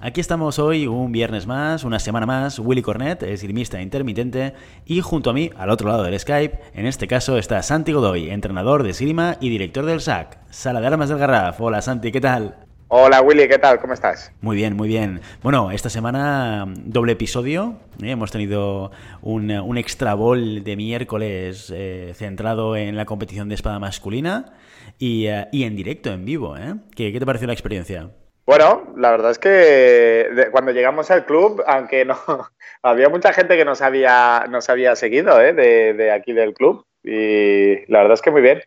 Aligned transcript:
Aquí 0.00 0.20
estamos 0.20 0.58
hoy, 0.58 0.86
un 0.86 1.12
viernes 1.12 1.46
más, 1.46 1.84
una 1.84 1.98
semana 1.98 2.26
más, 2.26 2.58
Willy 2.58 2.82
Cornet, 2.82 3.22
esgrimista 3.22 3.80
intermitente, 3.80 4.52
y 4.84 5.00
junto 5.00 5.30
a 5.30 5.32
mí, 5.32 5.50
al 5.56 5.70
otro 5.70 5.88
lado 5.88 6.02
del 6.02 6.18
Skype, 6.18 6.58
en 6.74 6.86
este 6.86 7.08
caso 7.08 7.38
está 7.38 7.62
Santi 7.62 7.92
Godoy, 7.92 8.30
entrenador 8.30 8.82
de 8.82 8.90
esgrima 8.90 9.36
y 9.40 9.48
director 9.48 9.86
del 9.86 10.00
SAC, 10.00 10.38
Sala 10.50 10.80
de 10.80 10.86
Armas 10.88 11.08
del 11.08 11.18
Garraf. 11.18 11.60
Hola 11.60 11.80
Santi, 11.80 12.12
¿qué 12.12 12.20
tal? 12.20 12.64
Hola 12.88 13.22
Willy, 13.22 13.48
¿qué 13.48 13.58
tal? 13.58 13.80
¿Cómo 13.80 13.94
estás? 13.94 14.30
Muy 14.42 14.56
bien, 14.56 14.76
muy 14.76 14.88
bien. 14.88 15.20
Bueno, 15.42 15.70
esta 15.70 15.88
semana 15.88 16.66
doble 16.68 17.12
episodio. 17.12 17.78
¿eh? 18.02 18.10
Hemos 18.10 18.30
tenido 18.30 18.92
un, 19.22 19.50
un, 19.50 19.78
extra 19.78 20.14
ball 20.14 20.62
de 20.62 20.76
miércoles 20.76 21.72
eh, 21.74 22.12
centrado 22.14 22.76
en 22.76 22.94
la 22.94 23.06
competición 23.06 23.48
de 23.48 23.54
espada 23.54 23.78
masculina 23.78 24.52
y, 24.98 25.28
uh, 25.28 25.46
y 25.50 25.64
en 25.64 25.74
directo, 25.74 26.12
en 26.12 26.24
vivo. 26.24 26.56
¿eh? 26.56 26.74
¿Qué, 26.94 27.10
¿Qué, 27.10 27.18
te 27.18 27.26
pareció 27.26 27.46
la 27.46 27.54
experiencia? 27.54 28.10
Bueno, 28.46 28.92
la 28.96 29.10
verdad 29.10 29.30
es 29.30 29.38
que 29.38 30.48
cuando 30.52 30.72
llegamos 30.72 31.10
al 31.10 31.24
club, 31.24 31.62
aunque 31.66 32.04
no 32.04 32.16
había 32.82 33.08
mucha 33.08 33.32
gente 33.32 33.56
que 33.56 33.64
nos 33.64 33.80
había, 33.80 34.46
nos 34.50 34.68
había 34.68 34.96
seguido 34.96 35.40
¿eh? 35.40 35.54
de, 35.54 36.10
aquí 36.10 36.32
del 36.32 36.52
club 36.52 36.84
y 37.02 37.90
la 37.90 38.00
verdad 38.00 38.14
es 38.14 38.22
que 38.22 38.30
muy 38.30 38.42
bien. 38.42 38.62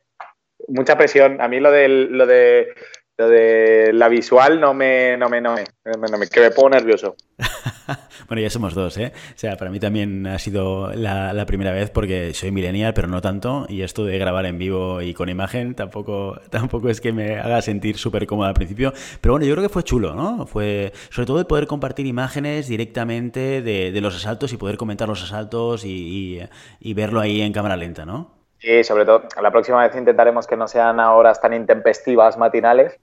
Mucha 0.68 0.98
presión. 0.98 1.40
A 1.40 1.48
mí 1.48 1.60
lo 1.60 1.72
de, 1.72 1.88
lo 1.88 2.26
de 2.26 2.74
lo 3.18 3.30
de 3.30 3.92
la 3.94 4.10
visual 4.10 4.60
no 4.60 4.74
me, 4.74 5.18
no 5.18 5.28
me, 5.28 5.42
no 5.42 5.56
me, 5.56 5.64
no 5.86 6.18
me, 6.18 6.28
que 6.28 6.40
me 6.40 6.52
pongo 6.52 6.70
nervioso. 6.70 7.16
bueno, 8.28 8.42
ya 8.42 8.50
somos 8.50 8.74
dos, 8.74 8.98
¿eh? 8.98 9.14
O 9.16 9.38
sea, 9.38 9.56
para 9.58 9.72
mí 9.72 9.80
también 9.80 10.28
ha 10.28 10.40
sido 10.40 10.92
la, 10.94 11.34
la, 11.34 11.46
primera 11.46 11.72
vez 11.72 11.90
porque 11.90 12.34
soy 12.34 12.52
millennial, 12.52 12.94
pero 12.94 13.08
no 13.08 13.22
tanto, 13.22 13.66
y 13.70 13.82
esto 13.82 14.06
de 14.06 14.18
grabar 14.18 14.46
en 14.46 14.58
vivo 14.58 15.02
y 15.02 15.14
con 15.14 15.30
imagen 15.30 15.76
tampoco, 15.76 16.40
tampoco 16.50 16.90
es 16.90 17.02
que 17.02 17.14
me 17.14 17.40
haga 17.40 17.62
sentir 17.62 17.98
súper 17.98 18.28
cómodo 18.28 18.48
al 18.48 18.54
principio, 18.54 18.94
pero 19.22 19.34
bueno, 19.34 19.46
yo 19.46 19.54
creo 19.54 19.64
que 19.68 19.74
fue 19.74 19.84
chulo, 19.84 20.14
¿no? 20.14 20.46
Fue 20.48 20.92
sobre 21.10 21.26
todo 21.26 21.38
de 21.38 21.46
poder 21.46 21.68
compartir 21.68 22.06
imágenes 22.06 22.68
directamente 22.68 23.62
de, 23.62 23.92
de 23.92 24.02
los 24.02 24.16
asaltos 24.16 24.54
y 24.54 24.58
poder 24.58 24.78
comentar 24.78 25.08
los 25.08 25.24
asaltos 25.24 25.86
y, 25.86 26.40
y, 26.40 26.50
y 26.80 26.94
verlo 26.94 27.20
ahí 27.20 27.42
en 27.42 27.54
cámara 27.54 27.78
lenta, 27.78 28.06
¿no? 28.06 28.38
Sí, 28.60 28.84
sobre 28.84 29.06
todo, 29.06 29.24
la 29.42 29.52
próxima 29.52 29.86
vez 29.86 29.96
intentaremos 29.96 30.48
que 30.48 30.58
no 30.58 30.68
sean 30.68 31.00
a 31.00 31.14
horas 31.14 31.40
tan 31.40 31.54
intempestivas 31.54 32.38
matinales, 32.38 33.00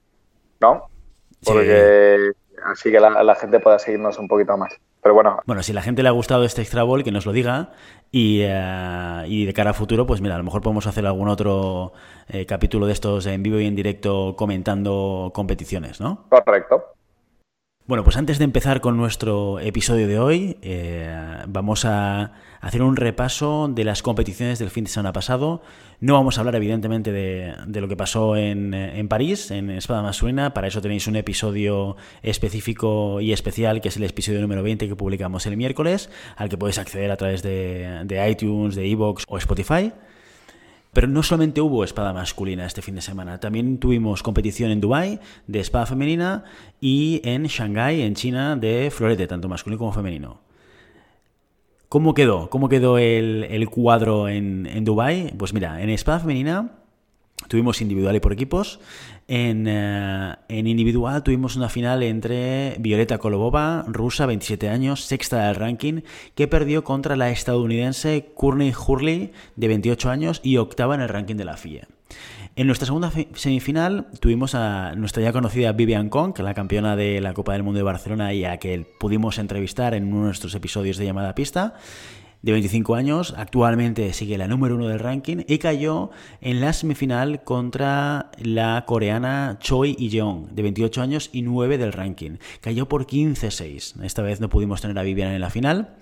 ¿no? 0.59 0.89
Porque 1.43 2.33
sí. 2.33 2.44
Así 2.65 2.91
que 2.91 2.99
la, 2.99 3.23
la, 3.23 3.35
gente 3.35 3.59
pueda 3.59 3.79
seguirnos 3.79 4.17
un 4.19 4.27
poquito 4.27 4.57
más. 4.57 4.73
Pero 5.01 5.13
bueno. 5.13 5.39
Bueno, 5.45 5.61
si 5.63 5.73
la 5.73 5.81
gente 5.81 6.01
le 6.01 6.09
ha 6.09 6.11
gustado 6.11 6.43
este 6.43 6.61
extra 6.61 6.83
ball, 6.83 7.03
que 7.03 7.11
nos 7.11 7.25
lo 7.25 7.31
diga. 7.31 7.69
Y, 8.11 8.43
uh, 8.43 9.25
y 9.25 9.45
de 9.45 9.53
cara 9.53 9.71
a 9.71 9.73
futuro, 9.73 10.05
pues 10.05 10.21
mira, 10.21 10.35
a 10.35 10.37
lo 10.37 10.43
mejor 10.43 10.61
podemos 10.61 10.87
hacer 10.87 11.05
algún 11.05 11.27
otro 11.27 11.93
eh, 12.29 12.45
capítulo 12.45 12.87
de 12.87 12.93
estos 12.93 13.25
en 13.25 13.43
vivo 13.43 13.59
y 13.59 13.65
en 13.65 13.75
directo 13.75 14.35
comentando 14.37 15.31
competiciones, 15.33 15.99
¿no? 15.99 16.25
Correcto. 16.29 16.94
Bueno, 17.87 18.03
pues 18.03 18.17
antes 18.17 18.39
de 18.39 18.45
empezar 18.45 18.81
con 18.81 18.97
nuestro 18.97 19.59
episodio 19.59 20.07
de 20.07 20.17
hoy, 20.17 20.57
eh, 20.63 21.15
vamos 21.47 21.85
a 21.85 22.31
hacer 22.59 22.81
un 22.81 22.95
repaso 22.95 23.67
de 23.67 23.83
las 23.83 24.01
competiciones 24.01 24.57
del 24.57 24.71
fin 24.71 24.85
de 24.85 24.89
semana 24.89 25.13
pasado. 25.13 25.61
No 25.99 26.15
vamos 26.15 26.37
a 26.37 26.41
hablar, 26.41 26.55
evidentemente, 26.55 27.11
de, 27.11 27.79
lo 27.79 27.87
que 27.87 27.95
pasó 27.95 28.37
en, 28.37 28.73
en, 28.73 29.07
París, 29.07 29.51
en 29.51 29.69
Espada 29.69 30.01
Masculina. 30.01 30.51
Para 30.51 30.67
eso 30.67 30.81
tenéis 30.81 31.05
un 31.05 31.15
episodio 31.15 31.95
específico 32.23 33.21
y 33.21 33.33
especial, 33.33 33.81
que 33.81 33.89
es 33.89 33.97
el 33.97 34.03
episodio 34.03 34.41
número 34.41 34.63
20 34.63 34.87
que 34.87 34.95
publicamos 34.95 35.45
el 35.45 35.55
miércoles, 35.55 36.09
al 36.37 36.49
que 36.49 36.57
podéis 36.57 36.79
acceder 36.79 37.11
a 37.11 37.17
través 37.17 37.43
de, 37.43 38.01
de 38.05 38.31
iTunes, 38.31 38.73
de 38.73 38.87
iVoox 38.87 39.25
o 39.27 39.37
Spotify. 39.37 39.93
Pero 40.95 41.09
no 41.09 41.23
solamente 41.23 41.59
hubo 41.59 41.83
espada 41.83 42.13
masculina 42.13 42.65
este 42.65 42.81
fin 42.81 42.95
de 42.95 43.01
semana, 43.01 43.41
también 43.41 43.79
tuvimos 43.79 44.23
competición 44.23 44.71
en 44.71 44.79
Dubai 44.79 45.19
de 45.45 45.59
espada 45.59 45.85
femenina 45.85 46.45
y 46.79 47.19
en 47.25 47.43
Shanghái, 47.43 48.01
en 48.01 48.15
China, 48.15 48.55
de 48.55 48.89
florete, 48.91 49.27
tanto 49.27 49.49
masculino 49.49 49.77
como 49.77 49.91
femenino. 49.91 50.39
¿Cómo 51.89 52.13
quedó? 52.13 52.49
¿Cómo 52.49 52.69
quedó 52.69 52.97
el, 52.97 53.67
cuadro 53.69 54.29
en, 54.29 54.67
en 54.67 54.85
Dubai? 54.85 55.33
Pues 55.37 55.53
mira, 55.53 55.81
en 55.81 55.89
espada 55.89 56.21
femenina 56.21 56.84
Tuvimos 57.47 57.81
individual 57.81 58.15
y 58.15 58.19
por 58.19 58.33
equipos. 58.33 58.79
En, 59.27 59.67
uh, 59.67 60.35
en, 60.47 60.67
individual 60.67 61.23
tuvimos 61.23 61.55
una 61.55 61.69
final 61.69 62.01
entre 62.03 62.75
Violeta 62.79 63.17
Kolobova, 63.17 63.83
rusa, 63.87 64.25
27 64.25 64.69
años, 64.69 65.03
sexta 65.03 65.47
del 65.47 65.55
ranking, 65.55 66.01
que 66.33 66.47
perdió 66.47 66.83
contra 66.83 67.15
la 67.15 67.29
estadounidense 67.29 68.31
Courtney 68.35 68.73
Hurley, 68.73 69.31
de 69.55 69.67
28 69.67 70.09
años, 70.09 70.41
y 70.43 70.57
octava 70.57 70.95
en 70.95 71.01
el 71.01 71.09
ranking 71.09 71.35
de 71.35 71.45
la 71.45 71.57
FIA. 71.57 71.87
En 72.55 72.67
nuestra 72.67 72.85
segunda 72.85 73.11
semifinal 73.33 74.07
tuvimos 74.21 74.55
a 74.55 74.95
nuestra 74.95 75.21
ya 75.21 75.33
conocida 75.33 75.73
Vivian 75.73 76.07
Kong, 76.07 76.33
que 76.33 76.41
es 76.41 76.45
la 76.45 76.53
campeona 76.53 76.95
de 76.95 77.19
la 77.19 77.33
Copa 77.33 77.51
del 77.51 77.63
Mundo 77.63 77.79
de 77.79 77.83
Barcelona 77.83 78.33
y 78.33 78.45
a 78.45 78.57
que 78.57 78.87
pudimos 78.97 79.39
entrevistar 79.39 79.93
en 79.93 80.07
uno 80.07 80.19
de 80.19 80.25
nuestros 80.27 80.55
episodios 80.55 80.95
de 80.95 81.03
llamada 81.03 81.35
pista 81.35 81.73
de 82.45 82.51
25 82.51 82.93
años, 82.93 83.33
actualmente 83.35 84.13
sigue 84.13 84.37
la 84.37 84.47
número 84.47 84.75
uno 84.75 84.87
del 84.87 84.99
ranking 84.99 85.37
y 85.47 85.57
cayó 85.57 86.11
en 86.41 86.61
la 86.61 86.73
semifinal 86.73 87.43
contra 87.43 88.29
la 88.37 88.83
coreana 88.85 89.57
Choi 89.59 89.95
Yeong, 89.95 90.51
de 90.51 90.61
28 90.61 91.01
años 91.01 91.29
y 91.33 91.41
9 91.41 91.79
del 91.79 91.91
ranking. 91.91 92.37
Cayó 92.61 92.87
por 92.87 93.07
15-6. 93.07 94.03
Esta 94.03 94.21
vez 94.21 94.41
no 94.41 94.49
pudimos 94.49 94.79
tener 94.79 94.99
a 94.99 95.01
Vivian 95.01 95.31
en 95.31 95.41
la 95.41 95.49
final 95.49 95.95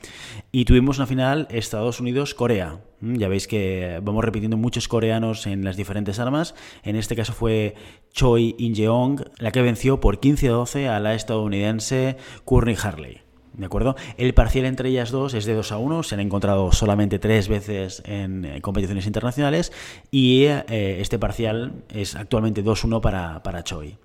y 0.51 0.65
tuvimos 0.65 0.97
una 0.97 1.07
final 1.07 1.47
Estados 1.49 2.01
Unidos-Corea. 2.01 2.81
Ya 2.99 3.29
veis 3.29 3.47
que 3.47 4.01
vamos 4.03 4.25
repitiendo 4.25 4.57
muchos 4.57 4.89
coreanos 4.89 5.47
en 5.47 5.63
las 5.63 5.77
diferentes 5.77 6.19
armas. 6.19 6.55
En 6.83 6.97
este 6.97 7.15
caso 7.15 7.31
fue 7.31 7.75
Choi 8.11 8.53
In-jeong 8.57 9.23
la 9.37 9.53
que 9.53 9.61
venció 9.61 10.01
por 10.01 10.19
15-12 10.19 10.89
a 10.89 10.99
la 10.99 11.13
estadounidense 11.13 12.17
Courtney 12.43 12.75
Harley. 12.83 13.22
¿De 13.53 13.67
acuerdo? 13.67 13.95
El 14.17 14.33
parcial 14.33 14.65
entre 14.65 14.89
ellas 14.89 15.11
dos 15.11 15.35
es 15.35 15.45
de 15.45 15.53
2 15.53 15.71
a 15.71 15.77
1, 15.77 16.03
se 16.03 16.15
han 16.15 16.21
encontrado 16.21 16.71
solamente 16.71 17.19
tres 17.19 17.47
veces 17.47 18.01
en 18.05 18.45
eh, 18.45 18.61
competiciones 18.61 19.05
internacionales 19.05 19.71
y 20.09 20.45
eh, 20.45 20.97
este 20.99 21.19
parcial 21.19 21.73
es 21.89 22.15
actualmente 22.15 22.63
2-1 22.63 22.99
para, 22.99 23.43
para 23.43 23.63
Choi. 23.63 23.97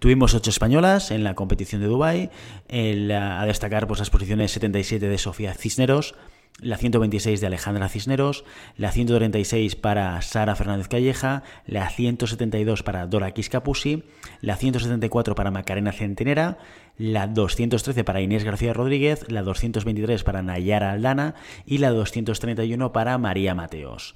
Tuvimos 0.00 0.34
ocho 0.34 0.50
españolas 0.50 1.12
en 1.12 1.22
la 1.22 1.34
competición 1.34 1.82
de 1.82 1.86
Dubai, 1.86 2.30
el, 2.68 3.12
a 3.12 3.44
destacar 3.46 3.86
pues, 3.86 4.00
las 4.00 4.10
posiciones 4.10 4.50
77 4.50 5.08
de 5.08 5.18
Sofía 5.18 5.54
Cisneros, 5.54 6.14
la 6.60 6.78
126 6.78 7.40
de 7.40 7.46
Alejandra 7.46 7.88
Cisneros, 7.88 8.44
la 8.76 8.90
136 8.90 9.76
para 9.76 10.20
Sara 10.22 10.56
Fernández 10.56 10.88
Calleja, 10.88 11.42
la 11.66 11.88
172 11.90 12.82
para 12.82 13.06
Dora 13.06 13.32
Quiscapusi, 13.32 14.04
la 14.40 14.56
174 14.56 15.34
para 15.34 15.50
Macarena 15.50 15.92
Centenera, 15.92 16.58
la 16.96 17.26
213 17.26 18.04
para 18.04 18.22
Inés 18.22 18.44
García 18.44 18.72
Rodríguez, 18.72 19.30
la 19.30 19.42
223 19.42 20.24
para 20.24 20.42
Nayara 20.42 20.92
Aldana 20.92 21.34
y 21.66 21.78
la 21.78 21.90
231 21.90 22.92
para 22.92 23.18
María 23.18 23.54
Mateos. 23.54 24.14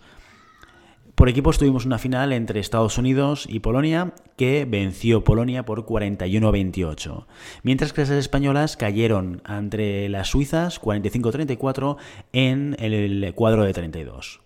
Por 1.20 1.28
equipos 1.28 1.58
tuvimos 1.58 1.84
una 1.84 1.98
final 1.98 2.32
entre 2.32 2.60
Estados 2.60 2.96
Unidos 2.96 3.44
y 3.46 3.60
Polonia 3.60 4.14
que 4.38 4.64
venció 4.64 5.22
Polonia 5.22 5.66
por 5.66 5.84
41-28, 5.84 7.26
mientras 7.62 7.92
que 7.92 8.00
las 8.00 8.08
españolas 8.08 8.78
cayeron 8.78 9.42
entre 9.46 10.08
las 10.08 10.28
suizas 10.28 10.80
45-34 10.80 11.98
en 12.32 12.74
el 12.78 13.34
cuadro 13.34 13.64
de 13.64 13.74
32. 13.74 14.40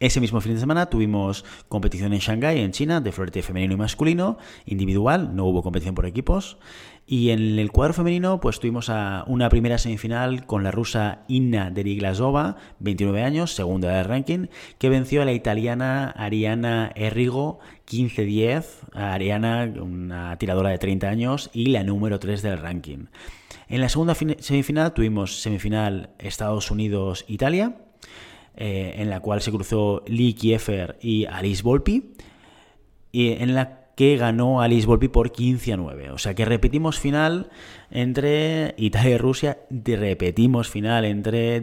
Ese 0.00 0.20
mismo 0.20 0.40
fin 0.40 0.54
de 0.54 0.60
semana 0.60 0.86
tuvimos 0.86 1.44
competición 1.68 2.12
en 2.12 2.20
Shanghái, 2.20 2.60
en 2.60 2.70
China, 2.70 3.00
de 3.00 3.10
florete 3.10 3.42
femenino 3.42 3.74
y 3.74 3.76
masculino, 3.76 4.38
individual, 4.64 5.34
no 5.34 5.44
hubo 5.46 5.64
competición 5.64 5.96
por 5.96 6.06
equipos. 6.06 6.58
Y 7.04 7.30
en 7.30 7.58
el 7.58 7.72
cuadro 7.72 7.94
femenino, 7.94 8.38
pues 8.38 8.60
tuvimos 8.60 8.92
una 9.26 9.48
primera 9.48 9.78
semifinal 9.78 10.46
con 10.46 10.62
la 10.62 10.70
rusa 10.70 11.24
Inna 11.26 11.70
Deriglasova, 11.70 12.56
29 12.78 13.24
años, 13.24 13.54
segunda 13.54 13.88
del 13.88 14.04
ranking, 14.04 14.46
que 14.78 14.88
venció 14.88 15.22
a 15.22 15.24
la 15.24 15.32
italiana 15.32 16.10
Ariana 16.10 16.92
Errigo, 16.94 17.58
15-10. 17.88 18.64
Ariana, 18.92 19.72
una 19.80 20.36
tiradora 20.38 20.70
de 20.70 20.78
30 20.78 21.08
años 21.08 21.50
y 21.52 21.66
la 21.66 21.82
número 21.82 22.20
3 22.20 22.42
del 22.42 22.58
ranking. 22.58 23.06
En 23.68 23.80
la 23.80 23.88
segunda 23.88 24.14
semifinal 24.14 24.92
tuvimos 24.92 25.40
semifinal 25.40 26.10
Estados 26.18 26.70
Unidos-Italia, 26.70 27.78
eh, 28.60 28.96
en 28.96 29.08
la 29.08 29.20
cual 29.20 29.40
se 29.40 29.52
cruzó 29.52 30.02
Lee 30.08 30.34
Kiefer 30.34 30.98
y 31.00 31.26
Alice 31.26 31.62
Volpi. 31.62 32.10
Y 33.12 33.32
en 33.32 33.54
la 33.54 33.78
que 33.94 34.16
ganó 34.16 34.60
Alice 34.60 34.86
Volpi 34.86 35.08
por 35.08 35.32
15 35.32 35.72
a 35.72 35.76
9. 35.76 36.10
O 36.10 36.18
sea 36.18 36.34
que 36.34 36.44
repetimos 36.44 36.98
final 36.98 37.50
entre 37.90 38.74
Italia 38.78 39.14
y 39.14 39.18
Rusia, 39.18 39.58
repetimos 39.70 40.68
final 40.68 41.04
entre 41.04 41.60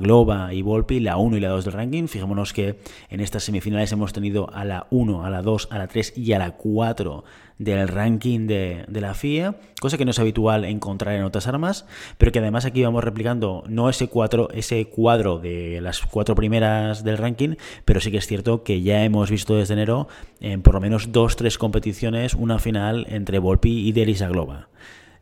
Globa 0.00 0.52
y 0.52 0.62
Volpi, 0.62 1.00
la 1.00 1.16
1 1.16 1.36
y 1.36 1.40
la 1.40 1.48
2 1.48 1.64
del 1.64 1.74
ranking. 1.74 2.06
Fijémonos 2.06 2.52
que 2.52 2.80
en 3.08 3.20
estas 3.20 3.44
semifinales 3.44 3.92
hemos 3.92 4.12
tenido 4.12 4.50
a 4.52 4.64
la 4.64 4.86
1, 4.90 5.24
a 5.24 5.30
la 5.30 5.40
2, 5.40 5.68
a 5.70 5.78
la 5.78 5.88
3 5.88 6.18
y 6.18 6.32
a 6.32 6.38
la 6.38 6.50
4 6.52 7.24
del 7.60 7.88
ranking 7.88 8.46
de, 8.46 8.86
la 8.88 9.12
FIA, 9.12 9.54
cosa 9.80 9.98
que 9.98 10.06
no 10.06 10.12
es 10.12 10.18
habitual 10.18 10.64
encontrar 10.64 11.14
en 11.14 11.24
otras 11.24 11.46
armas, 11.46 11.84
pero 12.16 12.32
que 12.32 12.38
además 12.38 12.64
aquí 12.64 12.82
vamos 12.82 13.04
replicando 13.04 13.64
no 13.68 13.90
ese, 13.90 14.08
ese 14.54 14.86
cuadro 14.86 15.38
de 15.38 15.78
las 15.82 16.00
cuatro 16.00 16.34
primeras 16.34 17.04
del 17.04 17.18
ranking, 17.18 17.56
pero 17.84 18.00
sí 18.00 18.10
que 18.10 18.16
es 18.16 18.26
cierto 18.26 18.64
que 18.64 18.80
ya 18.80 19.04
hemos 19.04 19.30
visto 19.30 19.56
desde 19.56 19.74
enero 19.74 20.08
en 20.40 20.62
por 20.62 20.72
lo 20.72 20.80
menos 20.80 21.12
dos, 21.12 21.36
tres 21.36 21.58
competiciones 21.58 22.32
una 22.32 22.58
final 22.58 23.06
entre 23.10 23.38
Volpi 23.38 23.86
y 23.86 23.92
Delisa 23.92 24.28
Globa. 24.28 24.68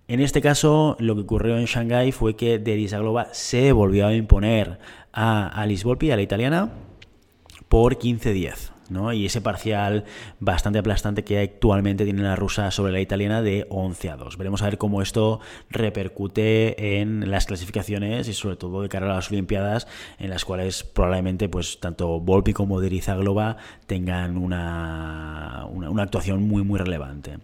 En 0.07 0.21
este 0.21 0.41
caso, 0.41 0.97
lo 1.01 1.17
que 1.17 1.23
ocurrió 1.23 1.59
en 1.59 1.65
Shanghái 1.65 2.13
fue 2.13 2.37
que 2.37 2.61
Delisa 2.61 3.01
Globa 3.01 3.29
se 3.33 3.73
volvió 3.73 4.07
a 4.07 4.15
imponer 4.15 4.79
a 5.13 5.49
Alice 5.49 5.85
Volpi, 5.85 6.13
a 6.13 6.17
la 6.17 6.23
italiana, 6.23 6.71
por 7.69 7.99
15-10. 7.99 8.78
Y 9.13 9.27
ese 9.27 9.41
parcial 9.41 10.05
bastante 10.41 10.79
aplastante 10.79 11.25
que 11.25 11.39
actualmente 11.41 12.05
tiene 12.05 12.23
la 12.23 12.37
rusa 12.37 12.71
sobre 12.71 12.93
la 12.93 13.01
italiana 13.01 13.43
de 13.43 13.67
11 13.69 14.11
a 14.11 14.17
2. 14.17 14.39
Veremos 14.39 14.63
a 14.63 14.67
ver 14.67 14.79
cómo 14.79 15.03
esto 15.03 15.41
repercute 15.71 17.01
en 17.01 17.31
las 17.31 17.47
clasificaciones 17.47 18.29
y 18.29 18.33
sobre 18.33 18.57
todo 18.57 18.83
de 18.83 18.89
cara 18.89 19.07
a 19.07 19.15
las 19.15 19.31
Olimpiadas 19.31 19.87
en 20.19 20.31
las 20.31 20.45
cuales 20.45 20.85
probablemente 20.85 21.49
pues 21.49 21.81
tanto 21.81 22.21
Volpi 22.21 22.53
como 22.53 22.81
Deriza 22.81 23.15
Globa 23.15 23.57
tengan 23.87 24.39
una, 24.39 25.67
una 25.71 26.03
actuación 26.03 26.43
muy 26.49 26.63
muy 26.65 26.79
relevante. 26.79 27.39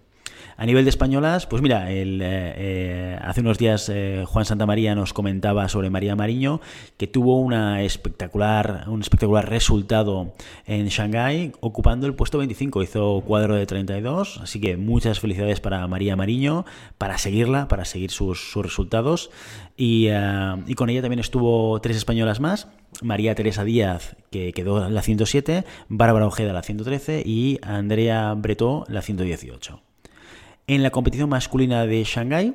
A 0.56 0.66
nivel 0.66 0.84
de 0.84 0.90
españolas, 0.90 1.46
pues 1.46 1.62
mira, 1.62 1.90
eh, 1.90 2.04
eh, 2.20 3.18
hace 3.22 3.40
unos 3.40 3.58
días 3.58 3.90
eh, 3.92 4.24
Juan 4.26 4.44
Santamaría 4.44 4.94
nos 4.94 5.12
comentaba 5.12 5.68
sobre 5.68 5.90
María 5.90 6.14
Mariño, 6.14 6.60
que 6.96 7.08
tuvo 7.08 7.40
una 7.40 7.82
espectacular, 7.82 8.84
un 8.86 9.00
espectacular 9.00 9.48
resultado 9.48 10.32
en 10.66 10.86
Shanghái, 10.86 11.52
ocupando 11.60 12.06
el 12.06 12.14
puesto 12.14 12.38
25. 12.38 12.82
Hizo 12.84 13.22
cuadro 13.26 13.56
de 13.56 13.66
32, 13.66 14.38
así 14.42 14.60
que 14.60 14.76
muchas 14.76 15.18
felicidades 15.18 15.58
para 15.60 15.86
María 15.88 16.14
Mariño, 16.14 16.64
para 16.98 17.18
seguirla, 17.18 17.66
para 17.66 17.84
seguir 17.84 18.12
sus, 18.12 18.54
resultados. 18.54 19.30
Y, 19.76 20.08
y, 20.66 20.74
con 20.74 20.88
ella 20.88 21.02
también 21.02 21.18
estuvo 21.18 21.80
tres 21.80 21.96
españolas 21.96 22.38
más. 22.38 22.68
María 23.02 23.34
Teresa 23.34 23.64
Díaz, 23.64 24.16
que 24.30 24.52
quedó 24.52 24.88
la 24.88 25.02
107, 25.02 25.64
Bárbara 25.88 26.28
Ojeda 26.28 26.52
la 26.52 26.62
113 26.62 27.24
y 27.26 27.58
Andrea 27.62 28.32
Bretó 28.34 28.84
la 28.88 29.02
118. 29.02 29.82
En 30.66 30.82
la 30.82 30.90
competición 30.90 31.28
masculina 31.28 31.84
de 31.84 32.02
Shanghái 32.04 32.54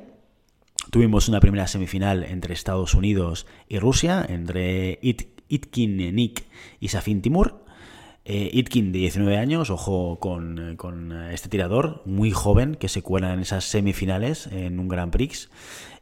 tuvimos 0.90 1.28
una 1.28 1.38
primera 1.38 1.68
semifinal 1.68 2.24
entre 2.24 2.54
Estados 2.54 2.94
Unidos 2.94 3.46
y 3.68 3.78
Rusia, 3.78 4.26
entre 4.28 4.98
Itkin 5.00 6.16
Nick 6.16 6.44
y 6.80 6.88
Safin 6.88 7.22
Timur. 7.22 7.64
Eh, 8.24 8.50
Itkin 8.52 8.90
de 8.90 8.98
19 8.98 9.36
años, 9.36 9.70
ojo 9.70 10.18
con, 10.18 11.12
este 11.30 11.48
tirador 11.48 12.02
muy 12.04 12.32
joven 12.32 12.74
que 12.74 12.88
se 12.88 13.00
cuela 13.00 13.32
en 13.32 13.40
esas 13.40 13.64
semifinales 13.66 14.48
en 14.48 14.80
un 14.80 14.88
Grand 14.88 15.12
Prix. 15.12 15.48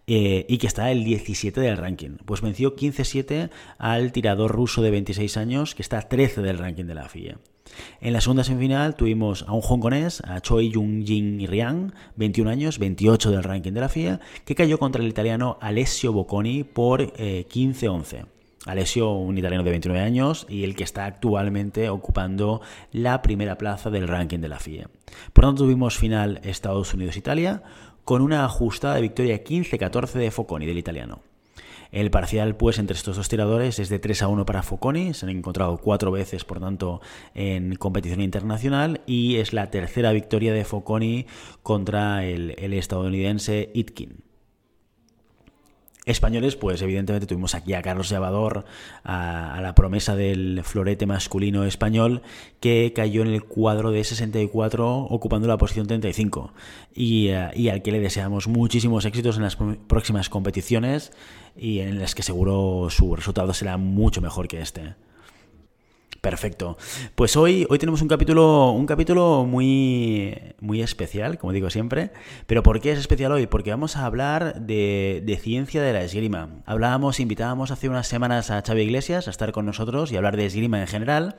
Eh, 0.06 0.46
y 0.48 0.56
que 0.56 0.66
está 0.66 0.90
el 0.90 1.04
17 1.04 1.60
del 1.60 1.76
ranking. 1.76 2.16
Pues 2.24 2.40
venció 2.40 2.74
15-7 2.74 3.50
al 3.76 4.12
tirador 4.12 4.52
ruso 4.52 4.80
de 4.80 4.90
26 4.90 5.36
años, 5.36 5.74
que 5.74 5.82
está 5.82 6.00
13 6.00 6.40
del 6.40 6.56
ranking 6.56 6.86
de 6.86 6.94
la 6.94 7.10
FIA. 7.10 7.38
En 8.00 8.12
la 8.12 8.20
segunda 8.20 8.44
semifinal 8.44 8.96
tuvimos 8.96 9.44
a 9.48 9.52
un 9.52 9.62
hongkonés, 9.62 10.22
a 10.24 10.40
Choi 10.40 10.72
Jung-jin 10.72 11.46
Riang, 11.46 11.92
21 12.16 12.50
años, 12.50 12.78
28 12.78 13.30
del 13.30 13.42
ranking 13.42 13.72
de 13.72 13.80
la 13.80 13.88
FIA, 13.88 14.20
que 14.44 14.54
cayó 14.54 14.78
contra 14.78 15.02
el 15.02 15.08
italiano 15.08 15.58
Alessio 15.60 16.12
Bocconi 16.12 16.64
por 16.64 17.12
15-11. 17.12 18.14
Eh, 18.14 18.24
Alessio, 18.66 19.12
un 19.12 19.38
italiano 19.38 19.64
de 19.64 19.70
29 19.70 20.02
años 20.02 20.46
y 20.48 20.64
el 20.64 20.76
que 20.76 20.84
está 20.84 21.06
actualmente 21.06 21.88
ocupando 21.88 22.60
la 22.92 23.22
primera 23.22 23.56
plaza 23.56 23.88
del 23.88 24.08
ranking 24.08 24.40
de 24.40 24.48
la 24.48 24.58
FIA. 24.58 24.90
Por 25.32 25.44
tanto, 25.44 25.64
tuvimos 25.64 25.96
final 25.96 26.40
Estados 26.42 26.92
Unidos-Italia 26.92 27.62
con 28.04 28.20
una 28.20 28.44
ajustada 28.44 28.98
victoria 29.00 29.42
15-14 29.42 30.12
de 30.12 30.30
Focconi 30.30 30.66
del 30.66 30.78
italiano. 30.78 31.20
El 31.90 32.10
parcial, 32.10 32.56
pues, 32.56 32.78
entre 32.78 32.96
estos 32.96 33.16
dos 33.16 33.28
tiradores 33.28 33.78
es 33.78 33.88
de 33.88 33.98
3 33.98 34.22
a 34.22 34.28
1 34.28 34.44
para 34.44 34.62
Foconi. 34.62 35.14
Se 35.14 35.26
han 35.26 35.30
encontrado 35.30 35.78
cuatro 35.78 36.10
veces, 36.10 36.44
por 36.44 36.60
tanto, 36.60 37.00
en 37.34 37.76
competición 37.76 38.20
internacional. 38.20 39.00
Y 39.06 39.36
es 39.36 39.52
la 39.52 39.70
tercera 39.70 40.12
victoria 40.12 40.52
de 40.52 40.64
Foconi 40.64 41.26
contra 41.62 42.24
el, 42.24 42.54
el 42.58 42.74
estadounidense 42.74 43.70
Itkin. 43.74 44.27
Españoles, 46.08 46.56
pues 46.56 46.80
evidentemente 46.80 47.26
tuvimos 47.26 47.54
aquí 47.54 47.74
a 47.74 47.82
Carlos 47.82 48.08
Llavador, 48.08 48.64
a, 49.04 49.60
la 49.60 49.74
promesa 49.74 50.16
del 50.16 50.62
florete 50.64 51.06
masculino 51.06 51.64
español, 51.64 52.22
que 52.60 52.92
cayó 52.94 53.22
en 53.22 53.28
el 53.28 53.44
cuadro 53.44 53.90
de 53.90 54.02
64 54.02 54.96
ocupando 54.96 55.46
la 55.48 55.58
posición 55.58 55.86
35 55.86 56.52
y, 56.94 57.28
eh, 57.28 57.50
y 57.54 57.68
al 57.68 57.82
que 57.82 57.92
le 57.92 58.00
deseamos 58.00 58.48
muchísimos 58.48 59.04
éxitos 59.04 59.36
en 59.36 59.42
las 59.42 59.56
próximas 59.56 60.28
competiciones 60.28 61.12
y 61.56 61.80
en 61.80 61.98
las 61.98 62.14
que 62.14 62.22
seguro 62.22 62.88
su 62.90 63.14
resultado 63.14 63.52
será 63.52 63.76
mucho 63.76 64.20
mejor 64.20 64.48
que 64.48 64.60
este. 64.60 64.94
Perfecto. 66.20 66.76
Pues 67.14 67.36
hoy, 67.36 67.64
hoy 67.70 67.78
tenemos 67.78 68.02
un 68.02 68.08
capítulo, 68.08 68.72
un 68.72 68.86
capítulo 68.86 69.44
muy, 69.44 70.36
muy 70.60 70.82
especial, 70.82 71.38
como 71.38 71.52
digo 71.52 71.70
siempre. 71.70 72.10
Pero 72.46 72.64
¿por 72.64 72.80
qué 72.80 72.90
es 72.90 72.98
especial 72.98 73.30
hoy? 73.30 73.46
Porque 73.46 73.70
vamos 73.70 73.96
a 73.96 74.04
hablar 74.04 74.60
de, 74.60 75.22
de 75.24 75.36
ciencia 75.36 75.80
de 75.80 75.92
la 75.92 76.02
esgrima. 76.02 76.48
Hablábamos, 76.66 77.20
invitábamos 77.20 77.70
hace 77.70 77.88
unas 77.88 78.08
semanas 78.08 78.50
a 78.50 78.62
Xavi 78.62 78.82
Iglesias 78.82 79.28
a 79.28 79.30
estar 79.30 79.52
con 79.52 79.64
nosotros 79.64 80.10
y 80.10 80.16
hablar 80.16 80.36
de 80.36 80.46
esgrima 80.46 80.80
en 80.80 80.88
general. 80.88 81.36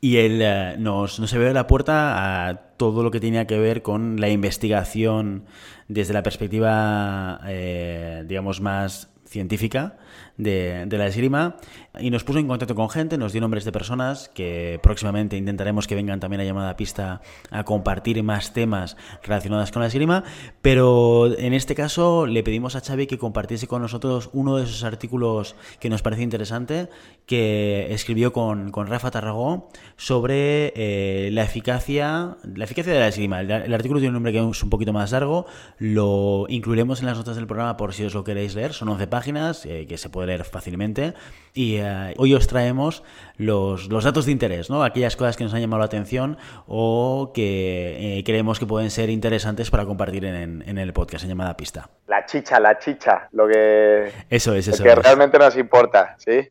Y 0.00 0.16
él 0.16 0.40
eh, 0.42 0.74
nos, 0.78 1.20
nos 1.20 1.32
abrió 1.32 1.52
la 1.52 1.68
puerta 1.68 2.48
a 2.48 2.56
todo 2.76 3.04
lo 3.04 3.12
que 3.12 3.20
tenía 3.20 3.46
que 3.46 3.58
ver 3.58 3.82
con 3.82 4.20
la 4.20 4.28
investigación 4.28 5.44
desde 5.86 6.12
la 6.12 6.24
perspectiva, 6.24 7.40
eh, 7.46 8.24
digamos, 8.26 8.60
más 8.60 9.10
científica 9.26 9.96
de, 10.38 10.86
la 10.90 11.06
esgrima 11.06 11.56
y 12.00 12.10
nos 12.10 12.24
puso 12.24 12.38
en 12.38 12.46
contacto 12.46 12.74
con 12.74 12.88
gente, 12.88 13.18
nos 13.18 13.32
dio 13.32 13.40
nombres 13.40 13.64
de 13.64 13.72
personas 13.72 14.30
que 14.32 14.78
próximamente 14.82 15.36
intentaremos 15.36 15.86
que 15.86 15.94
vengan 15.94 16.20
también 16.20 16.40
a 16.40 16.44
llamada 16.44 16.76
pista 16.76 17.20
a 17.50 17.64
compartir 17.64 18.22
más 18.22 18.52
temas 18.52 18.96
relacionados 19.22 19.72
con 19.72 19.82
la 19.82 19.88
esgrima, 19.88 20.24
pero 20.62 21.26
en 21.38 21.52
este 21.54 21.74
caso 21.74 22.26
le 22.26 22.42
pedimos 22.42 22.76
a 22.76 22.80
Xavi 22.80 23.06
que 23.06 23.18
compartiese 23.18 23.66
con 23.66 23.82
nosotros 23.82 24.30
uno 24.32 24.56
de 24.56 24.64
esos 24.64 24.84
artículos 24.84 25.56
que 25.80 25.90
nos 25.90 26.02
parece 26.02 26.22
interesante, 26.22 26.88
que 27.26 27.92
escribió 27.92 28.32
con, 28.32 28.72
Rafa 28.72 29.10
Tarragó 29.10 29.68
sobre 29.96 30.72
eh, 30.76 31.30
la 31.32 31.42
eficacia 31.42 32.38
la 32.54 32.64
eficacia 32.64 32.92
de 32.92 33.00
la 33.00 33.08
esgrima. 33.08 33.40
El, 33.40 33.74
artículo 33.74 33.98
tiene 33.98 34.10
un 34.10 34.14
nombre 34.14 34.32
que 34.32 34.38
es 34.38 34.62
un 34.62 34.70
poquito 34.70 34.92
más 34.92 35.12
largo, 35.12 35.46
lo 35.78 36.46
incluiremos 36.48 37.00
en 37.00 37.06
las 37.06 37.18
notas 37.18 37.36
del 37.36 37.46
programa 37.46 37.76
por 37.76 37.92
si 37.92 38.04
os 38.04 38.14
lo 38.14 38.24
queréis 38.24 38.54
leer, 38.54 38.72
son 38.72 38.88
11 38.88 39.06
páginas 39.08 39.66
eh, 39.66 39.86
que 39.88 39.98
se 39.98 40.08
puede 40.08 40.27
leer 40.28 40.44
fácilmente 40.44 41.14
y 41.54 41.78
eh, 41.78 42.14
hoy 42.18 42.34
os 42.34 42.46
traemos 42.46 43.02
los, 43.36 43.88
datos 43.88 44.26
de 44.26 44.32
interés, 44.32 44.70
¿no? 44.70 44.84
aquellas 44.84 45.16
cosas 45.16 45.36
que 45.36 45.44
nos 45.44 45.52
han 45.54 45.60
llamado 45.60 45.80
la 45.80 45.86
atención 45.86 46.38
o 46.66 47.32
que 47.34 48.22
creemos 48.24 48.60
que 48.60 48.66
pueden 48.66 48.90
ser 48.90 49.10
interesantes 49.10 49.70
para 49.70 49.84
compartir 49.84 50.24
en, 50.24 50.78
el 50.78 50.92
podcast 50.92 51.24
en 51.24 51.30
llamada 51.30 51.56
pista. 51.56 51.90
La 52.06 52.24
chicha, 52.24 52.60
la 52.60 52.78
chicha, 52.78 53.28
lo 53.32 53.48
que, 53.48 54.12
eso 54.30 54.54
es, 54.54 54.68
eso 54.68 54.84
que 54.84 54.94
realmente 54.94 55.38
nos 55.38 55.56
importa, 55.56 56.14
¿sí? 56.18 56.48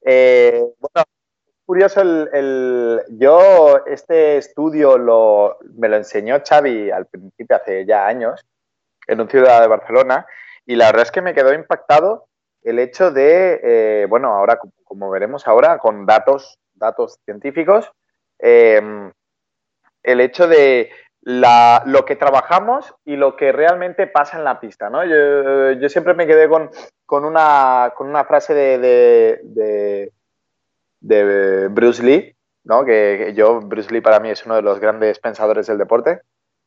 Eh, 0.00 0.64
bueno, 0.78 1.04
curioso, 1.66 2.00
el, 2.00 3.02
yo 3.10 3.84
este 3.86 4.38
estudio 4.38 4.96
lo, 4.96 5.58
me 5.76 5.88
lo 5.88 5.96
enseñó 5.96 6.40
Xavi 6.42 6.90
al 6.90 7.06
principio, 7.06 7.56
hace 7.56 7.84
ya 7.84 8.06
años, 8.06 8.46
en 9.06 9.20
un 9.20 9.28
ciudad 9.28 9.60
de 9.60 9.66
Barcelona, 9.66 10.26
y 10.64 10.76
la 10.76 10.86
verdad 10.86 11.02
es 11.02 11.10
que 11.10 11.22
me 11.22 11.34
quedó 11.34 11.52
impactado 11.52 12.27
el 12.68 12.78
hecho 12.78 13.10
de, 13.10 13.60
eh, 13.62 14.06
bueno, 14.08 14.28
ahora 14.28 14.58
como, 14.84 15.10
veremos 15.10 15.46
ahora 15.46 15.78
con 15.78 16.04
datos, 16.04 16.58
datos 16.74 17.18
científicos, 17.24 17.90
eh, 18.38 19.10
el 20.02 20.20
hecho 20.20 20.46
de 20.46 20.90
la, 21.22 21.82
lo 21.86 22.04
que 22.04 22.16
trabajamos 22.16 22.94
y 23.04 23.16
lo 23.16 23.36
que 23.36 23.52
realmente 23.52 24.06
pasa 24.06 24.38
en 24.38 24.44
la 24.44 24.60
pista, 24.60 24.90
¿no? 24.90 25.04
Yo, 25.04 25.88
siempre 25.88 26.14
me 26.14 26.26
quedé 26.26 26.48
con, 26.48 26.70
con, 27.06 27.24
una, 27.24 27.92
con 27.96 28.08
una 28.08 28.24
frase 28.24 28.54
de, 28.54 28.78
de, 29.42 30.12
de, 31.00 31.68
Bruce 31.68 32.02
Lee, 32.02 32.36
¿no? 32.64 32.84
Que, 32.84 33.32
yo, 33.34 33.60
Bruce 33.60 33.92
Lee 33.92 34.00
para 34.00 34.20
mí 34.20 34.30
es 34.30 34.44
uno 34.44 34.56
de 34.56 34.62
los 34.62 34.78
grandes 34.78 35.18
pensadores 35.18 35.66
del 35.66 35.78
deporte, 35.78 36.20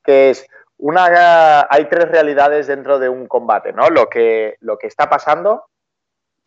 que 0.03 0.31
es 0.31 0.47
una, 0.77 1.67
hay 1.69 1.85
tres 1.85 2.09
realidades 2.09 2.67
dentro 2.67 2.97
de 2.97 3.07
un 3.07 3.27
combate, 3.27 3.71
¿no? 3.71 3.89
Lo 3.89 4.09
que, 4.09 4.57
lo 4.61 4.77
que 4.77 4.87
está 4.87 5.09
pasando, 5.09 5.65